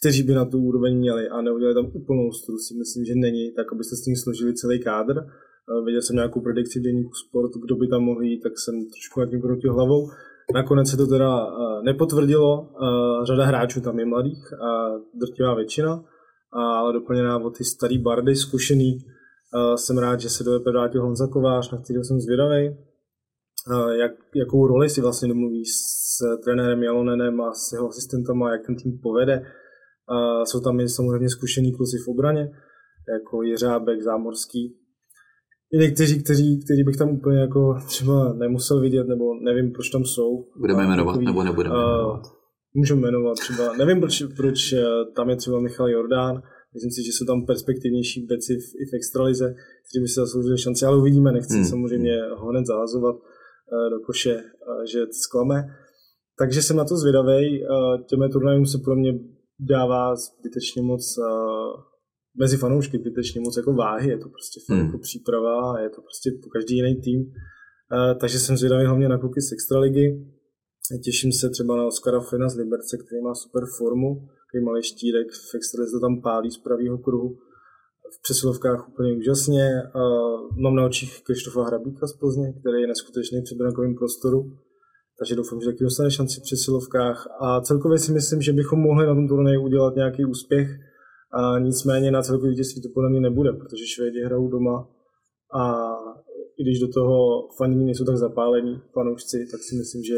kteří 0.02 0.24
by 0.24 0.34
na 0.34 0.46
tu 0.46 0.58
úroveň 0.58 0.98
měli 0.98 1.30
a 1.30 1.42
neudělali 1.42 1.76
tam 1.76 1.86
úplnou 1.86 2.32
stru, 2.32 2.58
si 2.58 2.74
myslím, 2.78 3.06
že 3.06 3.14
není, 3.16 3.52
tak 3.56 3.74
abyste 3.74 3.96
s 3.96 4.04
tím 4.04 4.16
složili 4.16 4.54
celý 4.54 4.84
kádr. 4.84 5.16
Viděl 5.86 6.02
jsem 6.02 6.16
nějakou 6.16 6.42
predikci 6.42 6.80
v 6.80 6.84
deníku 6.84 7.12
sport, 7.14 7.52
kdo 7.66 7.76
by 7.76 7.88
tam 7.88 8.02
mohl 8.02 8.22
jít, 8.22 8.42
tak 8.42 8.52
jsem 8.60 8.76
trošku 8.94 9.20
nad 9.20 9.30
tím 9.30 9.42
kroutil 9.42 9.74
hlavou. 9.74 10.10
Nakonec 10.54 10.90
se 10.90 10.98
to 10.98 11.08
teda 11.08 11.48
nepotvrdilo, 11.84 12.70
řada 13.24 13.46
hráčů 13.46 13.82
tam 13.82 14.00
je 14.00 14.06
mladých 14.06 14.54
a 14.54 14.90
drtivá 15.14 15.56
většina, 15.56 16.04
ale 16.54 16.94
doplněná 16.94 17.38
o 17.38 17.50
ty 17.50 17.64
starý 17.64 17.98
bardy, 17.98 18.36
zkušený. 18.36 18.98
Jsem 19.76 19.98
rád, 19.98 20.20
že 20.20 20.30
se 20.30 20.44
do 20.44 20.56
EP 20.56 20.66
vrátil 20.66 21.02
Honza 21.02 21.28
Kovář, 21.28 21.72
na 21.72 21.82
kterého 21.82 22.04
jsem 22.04 22.20
zvědavý. 22.20 22.78
Jak, 24.00 24.12
jakou 24.36 24.68
roli 24.68 24.90
si 24.90 25.02
vlastně 25.02 25.28
domluví 25.28 25.66
s 25.66 26.18
trenérem 26.44 26.84
Jalonenem 26.84 27.42
a 27.42 27.54
s 27.54 27.72
jeho 27.74 27.90
asistentama, 27.90 28.52
jak 28.52 28.66
ten 28.66 28.76
tým 28.76 29.00
povede. 29.04 29.46
Jsou 30.44 30.60
tam 30.60 30.80
i 30.80 30.90
samozřejmě 30.90 31.30
zkušený 31.30 31.72
kluci 31.72 31.98
v 32.06 32.08
obraně, 32.08 32.50
jako 33.14 33.44
Jiřábek, 33.44 34.02
Zámorský, 34.02 34.78
i 35.74 35.78
někteří, 35.78 36.24
kteří, 36.24 36.60
kteří 36.66 36.84
bych 36.84 36.98
tam 36.98 37.10
úplně 37.10 37.40
jako 37.40 37.76
třeba 37.88 38.34
nemusel 38.34 38.82
vidět, 38.82 39.08
nebo 39.08 39.26
nevím, 39.44 39.72
proč 39.72 39.90
tam 39.90 40.06
jsou. 40.06 40.46
Budeme 40.60 40.88
jmenovat, 40.88 41.12
takový, 41.12 41.26
nebo 41.26 41.44
nebudeme 41.44 41.76
jmenovat? 41.76 42.22
můžeme 42.74 43.02
jmenovat 43.02 43.34
třeba, 43.34 43.78
nevím, 43.78 44.00
proč, 44.00 44.24
proč 44.36 44.74
eh, 44.74 44.84
tam 45.16 45.30
je 45.30 45.36
třeba 45.36 45.60
Michal 45.60 45.90
Jordán, 45.90 46.42
myslím 46.74 46.92
si, 46.92 47.04
že 47.04 47.12
jsou 47.12 47.26
tam 47.26 47.46
perspektivnější 47.46 48.26
beci 48.26 48.54
v, 48.54 48.68
i 48.82 48.84
v 48.92 48.94
extralize, 48.94 49.46
kteří 49.86 50.02
by 50.02 50.08
si 50.08 50.16
zasloužili 50.16 50.58
šanci, 50.58 50.86
ale 50.86 50.98
uvidíme, 50.98 51.32
nechci 51.32 51.56
hmm. 51.56 51.66
samozřejmě 51.66 52.14
ho 52.38 52.48
hned 52.48 52.66
zahazovat 52.66 53.16
do 53.90 54.00
koše, 54.06 54.36
uh, 54.36 54.84
že 54.92 55.00
zklame. 55.12 55.64
Takže 56.40 56.62
jsem 56.62 56.78
na 56.78 56.86
to 56.86 56.98
zvědavý. 56.98 57.62
Uh, 57.62 58.02
těmi 58.10 58.30
turnajům 58.30 58.66
se 58.66 58.78
pro 58.86 58.96
mě 58.96 59.14
dává 59.60 60.16
zbytečně 60.16 60.82
moc 60.82 61.04
mezi 62.40 62.58
fanoušky 62.58 62.98
zbytečně 62.98 63.42
moc 63.42 63.58
jako 63.58 63.74
váhy, 63.74 64.10
je 64.10 64.18
to 64.18 64.30
prostě 64.30 64.60
hmm. 64.70 64.86
jako 64.86 64.98
příprava 64.98 65.74
a 65.74 65.80
je 65.80 65.90
to 65.90 66.02
prostě 66.02 66.32
po 66.44 66.50
každý 66.50 66.76
jiný 66.76 67.02
tým. 67.02 67.20
Takže 68.20 68.40
jsem 68.40 68.58
zvědavý 68.58 68.86
hlavně 68.86 69.10
na 69.10 69.18
kluky 69.18 69.42
z 69.42 69.52
Extraligy. 69.52 70.06
Těším 71.04 71.32
se 71.32 71.50
třeba 71.50 71.78
na 71.78 71.86
Oskara 71.86 72.20
Flina 72.20 72.50
z 72.50 72.56
Liberce, 72.56 72.98
který 72.98 73.22
má 73.22 73.34
super 73.34 73.64
formu, 73.78 74.28
který 74.48 74.64
malý 74.66 74.84
štírek, 74.84 75.28
v 75.52 75.56
Extralize 75.56 75.92
to 75.92 76.00
tam 76.00 76.22
pálí 76.22 76.52
z 76.52 76.58
pravého 76.58 76.98
kruhu. 76.98 77.38
V 78.18 78.22
přesilovkách 78.24 78.90
úplně 78.90 79.18
úžasně. 79.18 79.70
Mám 80.64 80.76
na 80.76 80.86
očích 80.86 81.24
Krištofa 81.24 81.64
Hrabíka 81.64 82.08
z 82.08 82.14
Plzně, 82.14 82.54
který 82.54 82.82
je 82.82 82.88
neskutečný 82.88 83.42
v 83.42 83.44
předbrankovém 83.44 83.96
prostoru 83.96 84.40
takže 85.22 85.36
doufám, 85.36 85.62
že 85.62 85.66
taky 85.66 85.84
dostane 85.84 86.12
šanci 86.12 86.40
v 86.40 86.44
přesilovkách. 86.44 87.28
A 87.40 87.62
celkově 87.62 87.98
si 88.00 88.12
myslím, 88.12 88.42
že 88.42 88.54
bychom 88.54 88.80
mohli 88.80 89.06
na 89.08 89.16
tom 89.16 89.28
turnaji 89.28 89.58
udělat 89.58 89.96
nějaký 89.96 90.26
úspěch 90.26 90.68
a 91.34 91.60
nicméně 91.60 92.12
na 92.12 92.22
celkový 92.22 92.50
vítězství 92.50 92.82
to 92.82 92.90
podle 92.94 93.10
mě 93.10 93.22
nebude, 93.22 93.54
protože 93.54 93.86
Švédi 93.86 94.24
hrajou 94.24 94.48
doma 94.48 94.90
a 95.62 95.64
i 96.60 96.64
když 96.64 96.80
do 96.80 96.88
toho 96.88 97.48
faní 97.58 97.86
nejsou 97.86 98.06
tak 98.06 98.18
zapálení 98.18 98.82
fanoušci, 98.94 99.38
tak 99.52 99.62
si 99.64 99.76
myslím, 99.76 100.04
že 100.04 100.18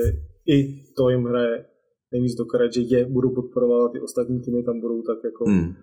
i 0.55 0.83
to 0.97 1.09
jim 1.09 1.23
hraje 1.23 1.65
nejvíc 2.11 2.35
do 2.35 2.45
že 2.71 2.81
je 2.81 3.05
budou 3.05 3.35
podporovat 3.35 3.85
a 3.85 3.89
ty 3.89 3.99
ostatní 4.01 4.41
týmy 4.41 4.63
tam 4.63 4.79
budou 4.81 5.01
tak 5.01 5.17
jako 5.23 5.45
hmm. 5.45 5.73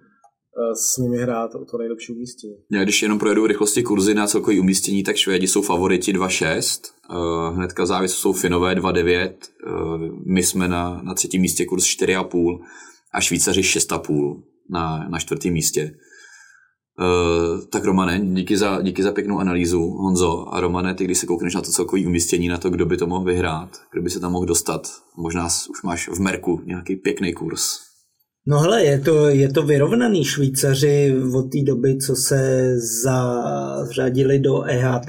S 0.75 0.97
nimi 0.97 1.17
hrát 1.17 1.55
o 1.55 1.65
to 1.65 1.79
nejlepší 1.79 2.13
umístění. 2.13 2.55
Já 2.73 2.85
když 2.85 3.03
jenom 3.03 3.19
projedu 3.19 3.47
rychlosti 3.47 3.83
kurzy 3.83 4.15
na 4.15 4.27
celkový 4.27 4.61
umístění, 4.61 5.03
tak 5.03 5.17
Švédi 5.17 5.49
jsou 5.49 5.63
favoriti 5.63 6.13
2-6, 6.13 6.93
uh, 7.11 7.57
hnedka 7.57 7.87
závěs 7.87 8.13
jsou 8.13 8.33
Finové 8.33 8.75
2-9, 8.75 9.33
uh, 9.67 10.01
my 10.35 10.43
jsme 10.43 10.69
na, 10.69 11.01
na 11.03 11.15
třetím 11.15 11.41
místě 11.41 11.65
kurz 11.65 11.85
4,5 11.85 12.59
a 13.15 13.21
Švýcaři 13.21 13.61
6,5 13.61 14.43
na, 14.71 15.09
na 15.09 15.19
čtvrtém 15.19 15.53
místě. 15.53 15.95
Tak 17.73 17.85
Romane, 17.85 18.21
díky 18.21 18.57
za, 18.57 18.83
díky 18.83 19.03
za 19.03 19.13
pěknou 19.13 19.39
analýzu, 19.39 19.81
Honzo. 19.81 20.55
A 20.55 20.61
Romane, 20.61 20.95
ty 20.95 21.05
když 21.05 21.19
se 21.19 21.27
koukneš 21.27 21.55
na 21.55 21.61
to 21.61 21.71
celkový 21.71 22.07
umístění, 22.07 22.49
na 22.49 22.59
to, 22.59 22.71
kdo 22.71 22.87
by 22.87 22.97
to 22.97 23.07
mohl 23.07 23.25
vyhrát, 23.25 23.83
kdo 23.93 24.03
by 24.03 24.11
se 24.11 24.21
tam 24.21 24.33
mohl 24.33 24.47
dostat, 24.47 24.89
možná 25.17 25.49
už 25.71 25.83
máš 25.83 26.09
v 26.09 26.21
Merku 26.21 26.61
nějaký 26.65 26.97
pěkný 26.97 27.33
kurz. 27.33 27.90
No 28.47 28.59
hele, 28.59 28.85
je 28.85 28.99
to, 28.99 29.29
je 29.29 29.49
to 29.53 29.63
vyrovnaný. 29.63 30.25
Švýcaři 30.25 31.15
od 31.35 31.43
té 31.43 31.59
doby, 31.67 31.99
co 31.99 32.17
se 32.17 32.75
zařadili 33.05 34.39
do 34.39 34.63
EHT, 34.63 35.07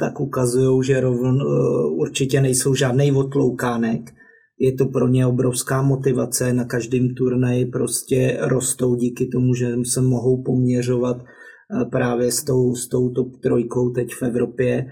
tak 0.00 0.20
ukazují, 0.20 0.84
že 0.84 1.00
rovn, 1.00 1.42
uh, 1.42 2.00
určitě 2.00 2.40
nejsou 2.40 2.74
žádný 2.74 3.12
otloukánek 3.12 4.14
je 4.58 4.72
to 4.72 4.86
pro 4.86 5.08
ně 5.08 5.26
obrovská 5.26 5.82
motivace, 5.82 6.52
na 6.52 6.64
každém 6.64 7.14
turnaji 7.14 7.66
prostě 7.66 8.38
rostou 8.40 8.94
díky 8.94 9.26
tomu, 9.26 9.54
že 9.54 9.76
se 9.84 10.00
mohou 10.00 10.42
poměřovat 10.42 11.16
eh, 11.20 11.84
právě 11.84 12.32
s 12.32 12.44
tou, 12.44 12.74
s 12.74 12.88
tou 12.88 13.10
top 13.10 13.40
trojkou 13.42 13.90
teď 13.90 14.08
v 14.14 14.22
Evropě, 14.22 14.86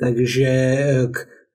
takže 0.00 0.46
eh, 0.46 1.08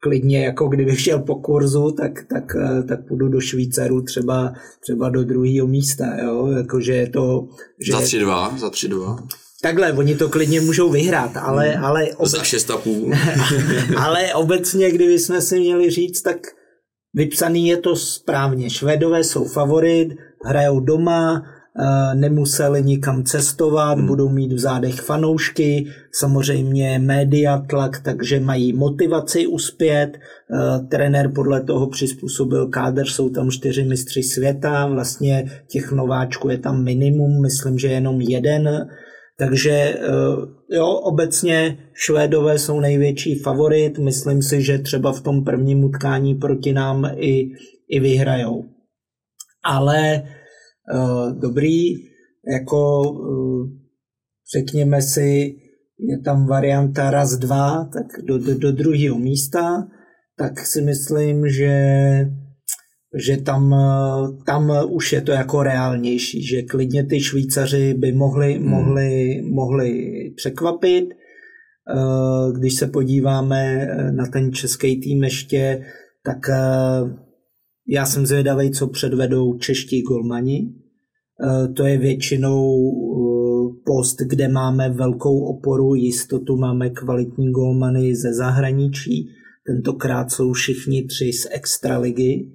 klidně 0.03 0.45
jako 0.45 0.67
kdybych 0.67 1.01
šel 1.01 1.19
po 1.19 1.35
kurzu, 1.35 1.91
tak, 1.91 2.11
tak, 2.29 2.55
eh, 2.55 2.83
tak 2.83 3.07
půjdu 3.07 3.27
do 3.27 3.41
Švýcarů 3.41 4.01
třeba, 4.01 4.53
třeba 4.79 5.09
do 5.09 5.23
druhého 5.23 5.67
místa, 5.67 6.05
jo? 6.23 6.47
Jako, 6.47 6.81
že 6.81 6.93
je 6.93 7.09
to... 7.09 7.47
Že... 7.79 7.91
Za 7.91 7.99
3-2, 7.99 8.57
za 8.57 8.69
3-2. 8.69 9.27
Takhle, 9.61 9.93
oni 9.93 10.15
to 10.15 10.29
klidně 10.29 10.61
můžou 10.61 10.89
vyhrát, 10.89 11.37
ale... 11.37 11.69
Hmm. 11.69 11.85
ale 11.85 12.13
obec... 12.13 12.31
Za 12.31 12.41
6,5. 12.41 13.97
ale 13.97 14.33
obecně, 14.33 14.91
kdyby 14.91 15.19
jsme 15.19 15.41
si 15.41 15.59
měli 15.59 15.89
říct, 15.89 16.21
tak 16.21 16.37
Vypsaný 17.15 17.67
je 17.67 17.77
to 17.77 17.95
správně. 17.95 18.69
Švédové 18.69 19.23
jsou 19.23 19.45
favorit, 19.45 20.09
hrajou 20.45 20.79
doma, 20.79 21.43
nemuseli 22.13 22.83
nikam 22.83 23.23
cestovat, 23.23 23.97
hmm. 23.97 24.07
budou 24.07 24.29
mít 24.29 24.53
v 24.53 24.59
zádech 24.59 25.01
fanoušky, 25.01 25.85
samozřejmě 26.11 26.99
média 26.99 27.65
tlak, 27.69 28.01
takže 28.03 28.39
mají 28.39 28.73
motivaci 28.73 29.47
uspět. 29.47 30.17
Eh, 30.17 30.79
trenér 30.79 31.31
podle 31.35 31.63
toho 31.63 31.87
přizpůsobil 31.87 32.67
kádr, 32.67 33.05
jsou 33.05 33.29
tam 33.29 33.51
čtyři 33.51 33.83
mistři 33.83 34.23
světa, 34.23 34.87
vlastně 34.87 35.51
těch 35.67 35.91
nováčků 35.91 36.49
je 36.49 36.57
tam 36.57 36.83
minimum, 36.83 37.41
myslím, 37.41 37.77
že 37.77 37.87
jenom 37.87 38.21
jeden 38.21 38.87
takže 39.39 39.71
eh, 39.71 39.99
jo, 40.69 40.87
obecně 40.87 41.77
Švédové 41.93 42.59
jsou 42.59 42.79
největší 42.79 43.35
favorit. 43.35 43.97
Myslím 43.97 44.41
si, 44.41 44.61
že 44.61 44.79
třeba 44.79 45.11
v 45.11 45.21
tom 45.21 45.43
prvním 45.43 45.83
utkání 45.83 46.35
proti 46.35 46.73
nám 46.73 47.11
i, 47.15 47.49
i 47.89 47.99
vyhrajou. 47.99 48.63
Ale 49.65 50.21
uh, 50.21 50.42
dobrý, 51.39 51.93
jako 52.53 53.01
uh, 53.01 53.69
řekněme 54.57 55.01
si, 55.01 55.55
je 55.99 56.19
tam 56.25 56.47
varianta 56.47 57.11
raz, 57.11 57.37
dva, 57.37 57.89
tak 57.93 58.25
do, 58.25 58.37
do, 58.37 58.57
do 58.57 58.71
druhého 58.71 59.19
místa, 59.19 59.87
tak 60.37 60.59
si 60.59 60.81
myslím, 60.81 61.47
že 61.47 61.73
že 63.15 63.37
tam, 63.37 63.75
tam 64.45 64.71
už 64.89 65.13
je 65.13 65.21
to 65.21 65.31
jako 65.31 65.63
reálnější, 65.63 66.43
že 66.43 66.61
klidně 66.61 67.05
ty 67.05 67.19
Švýcaři 67.19 67.93
by 67.93 68.11
mohli, 68.11 68.53
hmm. 68.53 68.67
mohli, 68.67 69.41
mohli 69.41 70.13
překvapit. 70.35 71.05
Eh, 71.09 72.59
když 72.59 72.75
se 72.75 72.87
podíváme 72.87 73.87
eh, 73.89 74.11
na 74.11 74.25
ten 74.25 74.53
český 74.53 75.01
tým 75.01 75.23
ještě, 75.23 75.85
tak 76.25 76.49
eh, 76.49 76.55
já 77.87 78.05
jsem 78.05 78.25
zvědavý, 78.25 78.71
co 78.71 78.87
předvedou 78.87 79.57
čeští 79.57 80.01
golmani. 80.01 80.73
To 81.75 81.83
je 81.83 81.97
většinou 81.97 82.77
post, 83.85 84.17
kde 84.29 84.47
máme 84.47 84.89
velkou 84.89 85.39
oporu, 85.39 85.95
jistotu, 85.95 86.57
máme 86.57 86.89
kvalitní 86.89 87.51
golmany 87.51 88.15
ze 88.15 88.33
zahraničí. 88.33 89.29
Tentokrát 89.67 90.31
jsou 90.31 90.53
všichni 90.53 91.03
tři 91.03 91.33
z 91.33 91.47
extraligy 91.51 92.51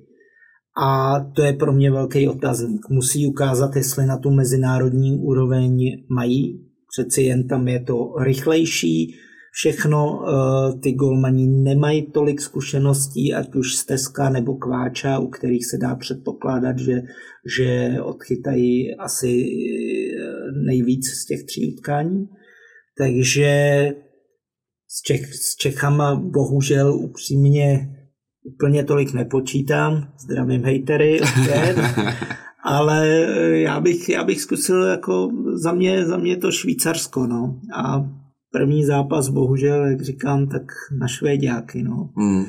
a 0.83 1.21
to 1.37 1.43
je 1.43 1.53
pro 1.53 1.73
mě 1.73 1.91
velký 1.91 2.29
otazník. 2.29 2.81
Musí 2.91 3.27
ukázat, 3.27 3.77
jestli 3.77 4.07
na 4.07 4.19
tu 4.19 4.31
mezinárodní 4.31 5.19
úroveň 5.19 5.79
mají. 6.11 6.65
Přeci 6.93 7.23
jen 7.23 7.49
tam 7.49 7.69
je 7.69 7.81
to 7.81 8.13
rychlejší, 8.23 9.15
všechno. 9.53 10.25
Eh, 10.29 10.79
ty 10.79 10.93
golmani 10.93 11.47
nemají 11.47 12.13
tolik 12.13 12.41
zkušeností, 12.41 13.35
ať 13.35 13.55
už 13.55 13.75
z 13.75 13.85
Teska 13.85 14.31
nebo 14.31 14.55
Kváča, 14.55 15.19
u 15.19 15.29
kterých 15.29 15.67
se 15.67 15.79
dá 15.79 15.95
předpokládat, 15.95 16.79
že, 16.79 17.03
že 17.57 17.97
odchytají 18.03 18.95
asi 18.95 19.29
eh, 19.29 20.53
nejvíc 20.67 21.07
z 21.07 21.27
těch 21.27 21.45
tří 21.45 21.73
utkání. 21.73 22.27
Takže 22.99 23.53
s, 24.89 25.03
Čech, 25.03 25.35
s 25.35 25.57
Čechama 25.57 26.15
bohužel 26.15 26.95
upřímně 26.95 27.95
úplně 28.55 28.85
tolik 28.85 29.13
nepočítám, 29.13 30.13
zdravím 30.21 30.65
hejtery 30.65 31.21
opět, 31.21 31.77
ale 32.65 33.09
já 33.51 33.81
bych, 33.81 34.09
já 34.09 34.25
bych 34.25 34.41
zkusil 34.41 34.83
jako 34.83 35.31
za 35.55 35.73
mě, 35.73 36.07
za 36.07 36.17
mě 36.17 36.37
to 36.37 36.53
Švýcarsko, 36.53 37.27
no. 37.27 37.61
A 37.75 38.11
první 38.53 38.85
zápas, 38.85 39.29
bohužel, 39.29 39.87
jak 39.87 40.01
říkám, 40.01 40.49
tak 40.49 40.63
na 41.01 41.09
Švéďáky, 41.09 41.83
no. 41.83 42.11
Hmm. 42.17 42.47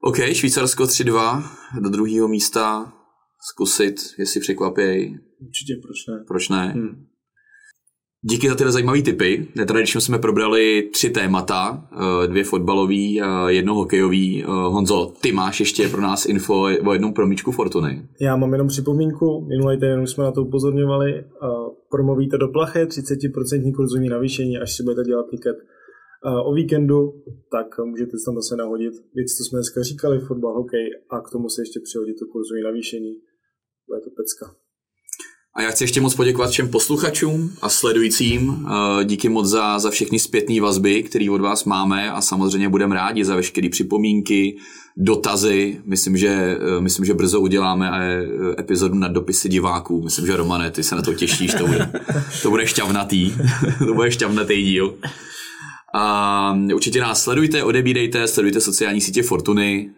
OK, 0.00 0.16
Švýcarsko 0.32 0.84
3-2 0.84 1.42
do 1.80 1.90
druhého 1.90 2.28
místa. 2.28 2.92
Zkusit, 3.52 3.94
jestli 4.18 4.40
překvapějí. 4.40 5.18
Určitě, 5.40 5.72
proč 5.82 6.06
ne? 6.08 6.24
Proč 6.28 6.48
ne? 6.48 6.66
Hmm. 6.66 7.06
Díky 8.22 8.48
za 8.48 8.54
tyhle 8.54 8.72
zajímavé 8.72 9.02
typy. 9.02 9.48
Netradičně 9.56 10.00
jsme 10.00 10.18
probrali 10.18 10.82
tři 10.92 11.10
témata, 11.10 11.88
eh, 11.92 12.26
dvě 12.28 12.44
fotbalové 12.44 13.20
a 13.24 13.50
jedno 13.50 13.74
hokejový. 13.74 14.44
Eh, 14.44 14.46
Honzo, 14.46 15.12
ty 15.20 15.32
máš 15.32 15.60
ještě 15.60 15.88
pro 15.88 16.00
nás 16.00 16.26
info 16.26 16.54
o 16.84 16.92
jednom 16.92 17.12
promíčku 17.12 17.52
Fortuny. 17.52 18.02
Já 18.20 18.36
mám 18.36 18.52
jenom 18.52 18.68
připomínku, 18.68 19.46
minulý 19.48 19.76
týden 19.76 20.00
už 20.00 20.10
jsme 20.10 20.24
na 20.24 20.32
to 20.32 20.42
upozorňovali. 20.42 21.24
Promluvíte 21.96 22.38
do 22.38 22.48
plaché 22.48 22.84
30% 22.84 23.74
kurzovní 23.76 24.08
navýšení, 24.08 24.58
až 24.58 24.76
si 24.76 24.82
budete 24.82 25.04
dělat 25.04 25.26
tiket 25.30 25.56
o 26.44 26.54
víkendu, 26.54 27.22
tak 27.50 27.78
můžete 27.84 28.12
tam 28.26 28.34
zase 28.34 28.56
nahodit 28.56 28.94
věc, 29.14 29.28
co 29.36 29.42
jsme 29.44 29.56
dneska 29.56 29.82
říkali, 29.82 30.20
fotbal, 30.20 30.54
hokej 30.54 30.86
a 31.10 31.20
k 31.20 31.30
tomu 31.32 31.48
se 31.48 31.62
ještě 31.62 31.80
přihodit 31.80 32.16
to 32.18 32.26
kurzové 32.26 32.60
navýšení. 32.60 33.12
Bude 33.88 34.00
to 34.00 34.10
pecka. 34.10 34.65
A 35.56 35.62
já 35.62 35.70
chci 35.70 35.84
ještě 35.84 36.00
moc 36.00 36.14
poděkovat 36.14 36.50
všem 36.50 36.68
posluchačům 36.68 37.52
a 37.62 37.68
sledujícím. 37.68 38.66
Eh, 39.00 39.04
díky 39.04 39.28
moc 39.28 39.46
za, 39.46 39.78
za 39.78 39.90
všechny 39.90 40.18
zpětné 40.18 40.60
vazby, 40.60 41.02
které 41.02 41.30
od 41.30 41.40
vás 41.40 41.64
máme 41.64 42.10
a 42.10 42.20
samozřejmě 42.20 42.68
budeme 42.68 42.94
rádi 42.94 43.24
za 43.24 43.36
veškeré 43.36 43.68
připomínky, 43.68 44.56
dotazy. 44.96 45.80
Myslím, 45.84 46.16
že, 46.16 46.28
eh, 46.28 46.80
myslím, 46.80 47.04
že 47.04 47.14
brzo 47.14 47.40
uděláme 47.40 47.90
eh, 47.92 48.26
epizodu 48.60 48.94
na 48.94 49.08
dopisy 49.08 49.48
diváků. 49.48 50.02
Myslím, 50.02 50.26
že 50.26 50.36
Romane, 50.36 50.70
ty 50.70 50.82
se 50.82 50.96
na 50.96 51.02
to 51.02 51.14
těšíš, 51.14 51.54
to 51.54 51.66
bude, 51.66 51.92
to 52.42 52.50
bude 52.50 52.66
šťavnatý. 52.66 53.32
to 53.86 53.94
bude 53.94 54.10
šťavnatý 54.10 54.64
díl. 54.64 54.94
A 55.98 56.58
určitě 56.74 57.00
nás 57.00 57.22
sledujte, 57.22 57.64
odebírejte, 57.64 58.28
sledujte 58.28 58.60
sociální 58.60 59.00
sítě 59.00 59.22
Fortuny, 59.22 59.90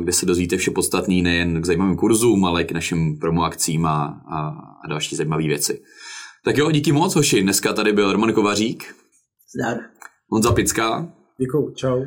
kde 0.00 0.12
se 0.12 0.26
dozvíte 0.26 0.56
vše 0.56 0.70
podstatné 0.70 1.14
nejen 1.14 1.62
k 1.62 1.66
zajímavým 1.66 1.96
kurzům, 1.96 2.44
ale 2.44 2.62
i 2.62 2.64
k 2.64 2.72
našim 2.72 3.18
promoakcím 3.18 3.86
a, 3.86 4.22
a, 4.30 4.48
a 4.84 4.88
další 4.88 5.16
zajímavé 5.16 5.42
věci. 5.42 5.82
Tak 6.44 6.56
jo, 6.56 6.70
díky 6.70 6.92
moc, 6.92 7.14
hoši. 7.14 7.42
Dneska 7.42 7.72
tady 7.72 7.92
byl 7.92 8.12
Roman 8.12 8.32
Kovařík. 8.32 8.94
Zdar. 9.54 9.76
Honza 10.28 10.52
Pická. 10.52 11.12
Děkuju, 11.40 11.74
čau. 11.74 12.04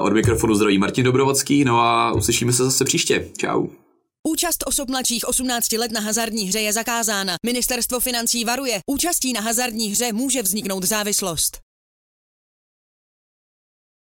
Od 0.00 0.12
mikrofonu 0.12 0.54
zdraví 0.54 0.78
Martin 0.78 1.04
Dobrovodský, 1.04 1.64
no 1.64 1.80
a 1.80 2.12
uslyšíme 2.12 2.52
se 2.52 2.64
zase 2.64 2.84
příště. 2.84 3.28
Čau. 3.38 3.66
Účast 4.28 4.64
osob 4.66 4.90
mladších 4.90 5.28
18 5.28 5.72
let 5.72 5.92
na 5.92 6.00
hazardní 6.00 6.44
hře 6.44 6.60
je 6.60 6.72
zakázána. 6.72 7.34
Ministerstvo 7.46 8.00
financí 8.00 8.44
varuje. 8.44 8.80
Účastí 8.86 9.32
na 9.32 9.40
hazardní 9.40 9.88
hře 9.88 10.12
může 10.12 10.42
vzniknout 10.42 10.84
závislost. 10.84 11.63